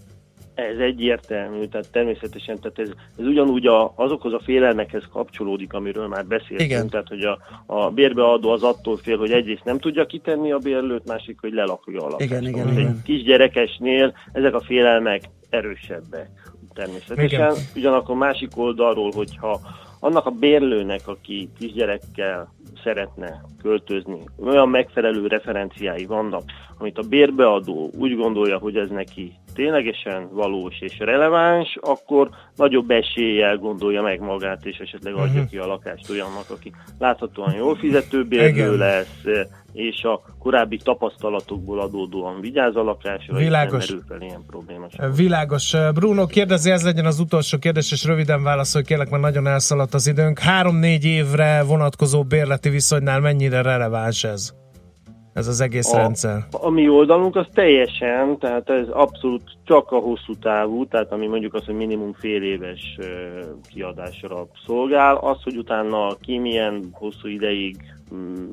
[0.57, 6.25] Ez egyértelmű, tehát természetesen, tehát ez, ez ugyanúgy a, azokhoz a félelmekhez kapcsolódik, amiről már
[6.25, 6.89] beszéltünk, Igen.
[6.89, 11.07] tehát hogy a, a bérbeadó az attól fél, hogy egyrészt nem tudja kitenni a bérlőt,
[11.07, 12.31] másik, hogy lelakja a lakást.
[12.31, 12.89] Igen, igen, Most igen.
[12.89, 16.29] Egy kisgyerekesnél ezek a félelmek erősebbek
[16.73, 17.25] természetesen.
[17.25, 17.55] Igen.
[17.75, 19.59] Ugyanakkor másik oldalról, hogyha
[19.99, 22.53] annak a bérlőnek, aki kisgyerekkel
[22.83, 26.43] szeretne költözni, olyan megfelelő referenciái vannak,
[26.77, 33.57] amit a bérbeadó úgy gondolja, hogy ez neki ténylegesen valós és releváns, akkor nagyobb eséllyel
[33.57, 35.49] gondolja meg magát, és esetleg adja Mhm.
[35.49, 39.21] ki a lakást olyannak, aki láthatóan jól fizető bérlő lesz,
[39.73, 43.83] és a korábbi tapasztalatokból adódóan vigyáz a lakásra, Világos.
[43.83, 44.87] és nem merül fel ilyen probléma.
[45.15, 45.75] Világos.
[45.93, 50.07] Bruno, kérdezi, ez legyen az utolsó kérdés, és röviden válaszolj, kérlek, mert nagyon elszaladt az
[50.07, 50.39] időnk.
[50.39, 54.53] Három-négy évre vonatkozó bérleti viszonynál mennyire releváns ez?
[55.37, 56.47] Ez az egész A- rendszer.
[56.51, 61.53] A mi oldalunk az teljesen, tehát ez abszolút csak a hosszú távú, tehát ami mondjuk
[61.53, 62.97] az, hogy minimum fél éves
[63.69, 65.15] kiadásra szolgál.
[65.15, 67.77] Az, hogy utána ki milyen hosszú ideig
[68.13, 68.45] mm,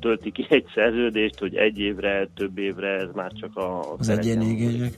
[0.00, 4.46] tölti ki egy szerződést, hogy egy évre, több évre, ez már csak a Az egyéni
[4.46, 4.92] igények.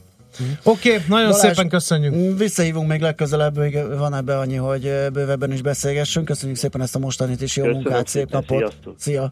[0.63, 2.39] Oké, okay, nagyon Balázs, szépen köszönjük.
[2.39, 6.27] Visszahívunk még legközelebb, még van ebbe annyi, hogy bővebben is beszélgessünk.
[6.27, 8.59] Köszönjük szépen ezt a mostanit is, jó Köszönöm munkát, szép szépen, napot.
[8.59, 8.95] sziasztok.
[8.99, 9.29] Szia!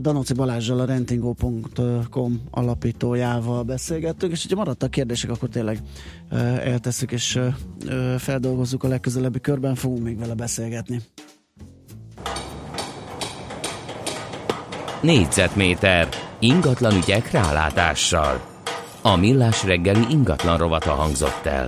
[0.00, 5.78] Danóci Balázsjal, a rentingo.com alapítójával beszélgettünk, és hogyha maradtak kérdések, akkor tényleg
[6.64, 7.40] eltesszük és
[8.18, 11.00] feldolgozzuk a legközelebbi körben, fogunk még vele beszélgetni.
[15.00, 16.08] Négyzetméter
[16.38, 18.40] ingatlan ügyek rálátással.
[19.02, 21.66] A millás reggeli ingatlan rovata hangzott el.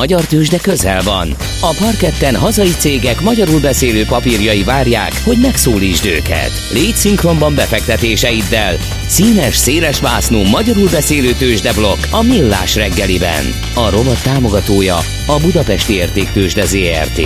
[0.00, 1.28] Magyar tőzsde közel van.
[1.60, 6.50] A parketten hazai cégek magyarul beszélő papírjai várják, hogy megszólítsd őket.
[6.72, 8.76] Légy szinkronban befektetéseiddel.
[9.06, 13.44] Színes, széles vásznú magyarul beszélő tőzsdeblokk a Millás reggeliben.
[13.74, 14.96] A rovat támogatója
[15.26, 17.20] a Budapesti Értéktőzsde ZRT.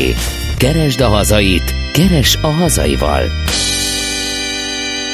[0.59, 3.23] Keresd a hazait, keres a hazaival.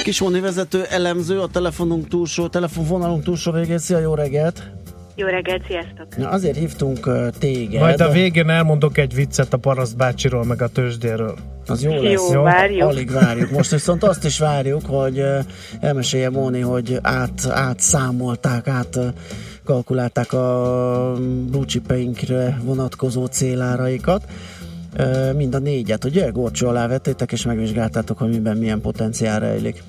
[0.03, 3.79] Kismoni vezető elemző, a telefonunk túlsó, telefonvonalunk túlsó végén.
[3.79, 4.70] Szia, jó reggelt!
[5.21, 6.17] Jó reggelt, sziasztok!
[6.17, 7.81] Na, azért hívtunk uh, téged.
[7.81, 11.35] Majd a végén elmondok egy viccet a paraszt bácsiról, meg a tőzsdéről.
[11.67, 12.31] Az jó lesz.
[12.33, 12.89] Jó, várjuk.
[12.89, 13.51] Alig várjuk.
[13.51, 15.39] Most viszont azt is várjuk, hogy uh,
[15.81, 19.05] elmesélje Móni, hogy át, átszámolták, át uh,
[19.65, 21.13] kalkulálták a
[21.51, 24.25] blúcsipeinkre vonatkozó céláraikat.
[25.37, 26.29] Mind a négyet, ugye?
[26.29, 29.83] Górcső alá vettétek, és megvizsgáltátok, hogy miben milyen potenciál rejlik.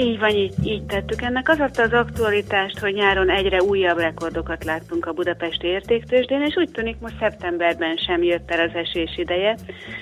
[0.00, 1.22] Így van, így, így tettük.
[1.22, 6.56] Ennek az adta az aktualitást, hogy nyáron egyre újabb rekordokat láttunk a budapesti értéktősdén, és
[6.56, 9.56] úgy tűnik most szeptemberben sem jött el az esés ideje.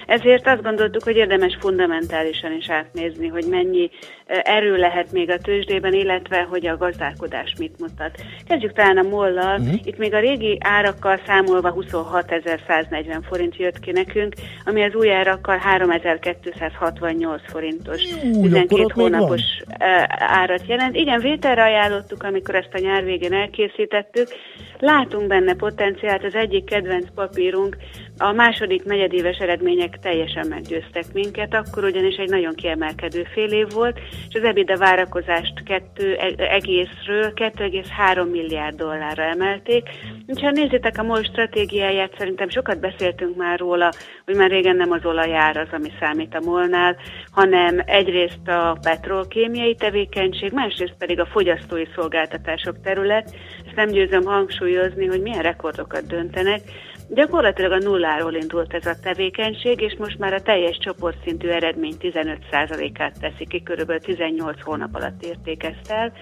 [0.06, 3.90] Ezért azt gondoltuk, hogy érdemes fundamentálisan is átnézni, hogy mennyi
[4.26, 8.22] eh, erő lehet még a tőzsdében, illetve hogy a gazdálkodás mit mutat.
[8.48, 9.58] Kezdjük talán a mollal.
[9.58, 9.80] Uh-huh.
[9.84, 15.60] Itt még a régi árakkal számolva 26.140 forint jött ki nekünk, ami az új árakkal
[15.78, 18.02] 3.268 forintos.
[18.02, 19.20] Ú, 12 akkor ott még van.
[19.20, 19.42] hónapos
[20.18, 20.96] árat jelent.
[20.96, 24.28] Igen, vételre ajánlottuk, amikor ezt a nyár végén elkészítettük.
[24.78, 27.76] Látunk benne potenciált, az egyik kedvenc papírunk,
[28.18, 33.98] a második negyedéves eredmények teljesen meggyőztek minket, akkor ugyanis egy nagyon kiemelkedő fél év volt,
[34.28, 39.88] és az EBITDA várakozást kettő e- egészről 2,3 milliárd dollárra emelték.
[40.40, 43.92] Ha nézzétek a MOL stratégiáját, szerintem sokat beszéltünk már róla,
[44.24, 46.96] hogy már régen nem az olajár az, ami számít a MOL-nál,
[47.30, 53.34] hanem egyrészt a petrolkémiai tevékenység, másrészt pedig a fogyasztói szolgáltatások terület.
[53.66, 56.60] Ezt nem győzöm hangsúlyozni, hogy milyen rekordokat döntenek.
[57.08, 63.18] Gyakorlatilag a nulláról indult ez a tevékenység, és most már a teljes csoportszintű eredmény 15%-át
[63.20, 66.12] teszi ki, körülbelül 18 hónap alatt értékezte el,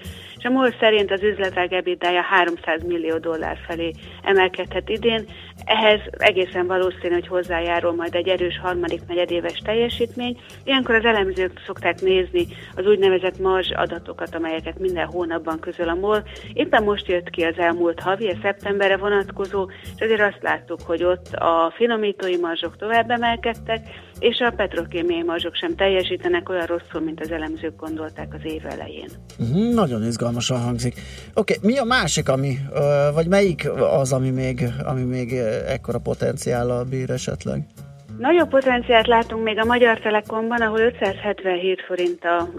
[0.45, 3.91] és a MOL szerint az üzletág ebidája 300 millió dollár felé
[4.23, 5.25] emelkedhet idén.
[5.65, 10.39] Ehhez egészen valószínű, hogy hozzájárul majd egy erős harmadik negyedéves teljesítmény.
[10.63, 16.23] Ilyenkor az elemzők szokták nézni az úgynevezett marzs adatokat, amelyeket minden hónapban közöl a MOL.
[16.53, 21.03] Éppen most jött ki az elmúlt havi, a szeptemberre vonatkozó, és azért azt láttuk, hogy
[21.03, 23.87] ott a finomítói marzsok tovább emelkedtek,
[24.19, 29.09] és a petrokémiai marzsok sem teljesítenek olyan rosszul, mint az elemzők gondolták az év elején.
[29.39, 30.03] Uh-huh, nagyon
[30.35, 30.93] izgalmasan hangzik.
[31.33, 32.59] Oké, okay, mi a másik, ami,
[33.13, 35.33] vagy melyik az, ami még, ami még
[35.67, 37.65] ekkora potenciállal bír esetleg?
[38.17, 42.49] Nagyobb potenciált látunk még a Magyar Telekomban, ahol 577 forint a,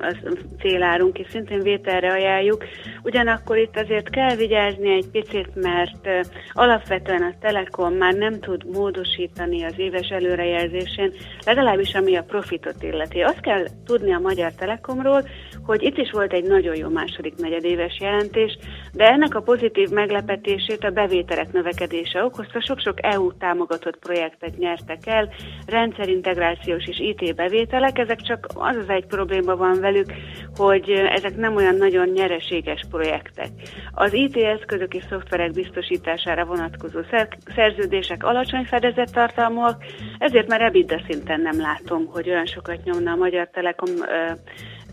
[0.61, 2.65] célárunk, és szintén vételre ajánljuk.
[3.03, 6.09] Ugyanakkor itt azért kell vigyázni egy picit, mert
[6.53, 11.12] alapvetően a Telekom már nem tud módosítani az éves előrejelzésén,
[11.47, 13.20] legalábbis ami a profitot illeti.
[13.20, 15.28] Azt kell tudni a Magyar Telekomról,
[15.66, 18.59] hogy itt is volt egy nagyon jó második negyedéves jelentés,
[18.93, 22.61] de ennek a pozitív meglepetését a bevételek növekedése okozta.
[22.61, 25.28] Sok-sok EU támogatott projektet nyertek el,
[25.66, 30.12] rendszerintegrációs és IT bevételek, ezek csak az az egy probléma van velük,
[30.56, 33.48] hogy ezek nem olyan nagyon nyereséges projektek.
[33.93, 39.85] Az IT eszközök és szoftverek biztosítására vonatkozó szer- szerződések alacsony fedezett tartalmúak,
[40.18, 44.32] ezért már EBITDA szinten nem látom, hogy olyan sokat nyomna a Magyar Telekom ö,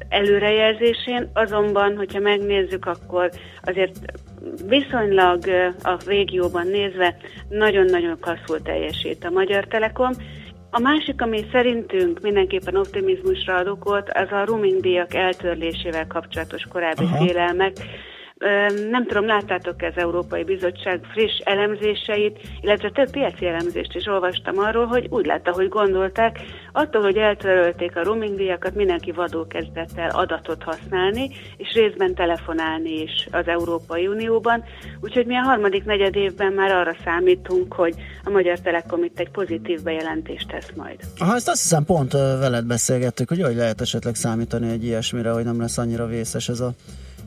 [0.10, 3.30] előrejelzésén, azonban, hogyha megnézzük, akkor
[3.62, 3.96] azért
[4.68, 5.44] viszonylag
[5.84, 7.16] a régióban nézve
[7.50, 10.12] nagyon-nagyon klasszul teljesít a Magyar Telekom.
[10.76, 17.04] A másik, ami szerintünk mindenképpen optimizmusra ad okot, az a roaming díjak eltörlésével kapcsolatos korábbi
[17.04, 17.26] Aha.
[17.26, 17.74] félelmek.
[18.90, 24.86] Nem tudom, láttátok az Európai Bizottság friss elemzéseit, illetve több piaci elemzést is olvastam arról,
[24.86, 26.40] hogy úgy látta, hogy gondolták,
[26.72, 33.02] attól, hogy eltörölték a roaming díjakat, mindenki vadul kezdett el adatot használni, és részben telefonálni
[33.02, 34.64] is az Európai Unióban.
[35.02, 39.30] Úgyhogy mi a harmadik negyed évben már arra számítunk, hogy a Magyar Telekom itt egy
[39.30, 41.00] pozitív bejelentést tesz majd.
[41.18, 45.44] Aha, ezt azt hiszem pont veled beszélgettük, hogy hogy lehet esetleg számítani egy ilyesmire, hogy
[45.44, 46.74] nem lesz annyira vészes ez a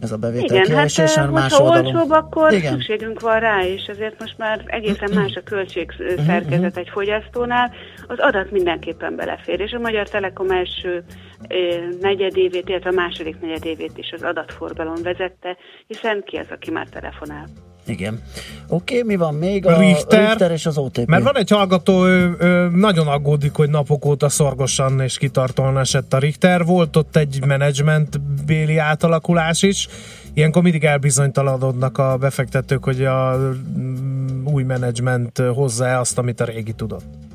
[0.01, 1.85] ez a bevétel Igen, hát kiesés, eh, mert más oldalon.
[1.85, 2.73] olcsóbb, akkor Igen.
[2.73, 7.73] szükségünk van rá, és ezért most már egészen más a költségszerkezet egy fogyasztónál.
[8.07, 11.05] Az adat mindenképpen belefér, és a Magyar Telekom első
[11.43, 11.57] eh,
[12.01, 15.57] negyedévét, illetve a második negyedévét is az adatforgalom vezette,
[15.87, 17.47] hiszen ki az, aki már telefonál.
[17.87, 18.21] Igen.
[18.69, 19.67] Oké, mi van még?
[19.67, 21.07] A Richter, Richter és az OTP.
[21.07, 26.13] Mert van egy hallgató, ő, ő nagyon aggódik, hogy napok óta szorgosan és kitartóan esett
[26.13, 26.65] a Richter.
[26.65, 29.89] Volt ott egy menedzsment béli átalakulás is.
[30.35, 33.37] Ilyenkor mindig elbizonytalanodnak a befektetők, hogy a
[33.79, 37.26] mm, új menedzsment hozza-e azt, amit a régi tudott.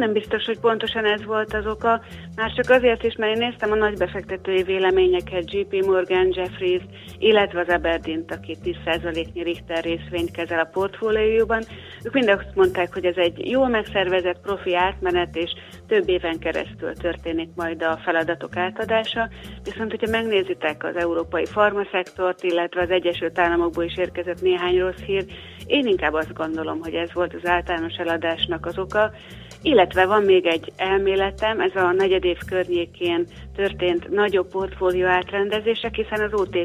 [0.00, 2.00] Nem biztos, hogy pontosan ez volt az oka,
[2.36, 6.82] már csak azért is, mert én néztem a nagy befektetői véleményeket, JP Morgan, Jeffries,
[7.18, 11.62] illetve az aberdeen aki 10%-nyi Richter részvényt kezel a portfóliójúban.
[12.04, 15.50] Ők mind azt mondták, hogy ez egy jól megszervezett profi átmenet, és
[15.86, 19.28] több éven keresztül történik majd a feladatok átadása.
[19.64, 25.24] Viszont, hogyha megnézitek az európai farmaszektort, illetve az Egyesült Államokból is érkezett néhány rossz hír,
[25.66, 29.12] én inkább azt gondolom, hogy ez volt az általános eladásnak az oka,
[29.62, 33.26] illetve van még egy elméletem, ez a negyedév környékén
[33.56, 36.56] történt nagyobb portfólió átrendezések, hiszen az OTP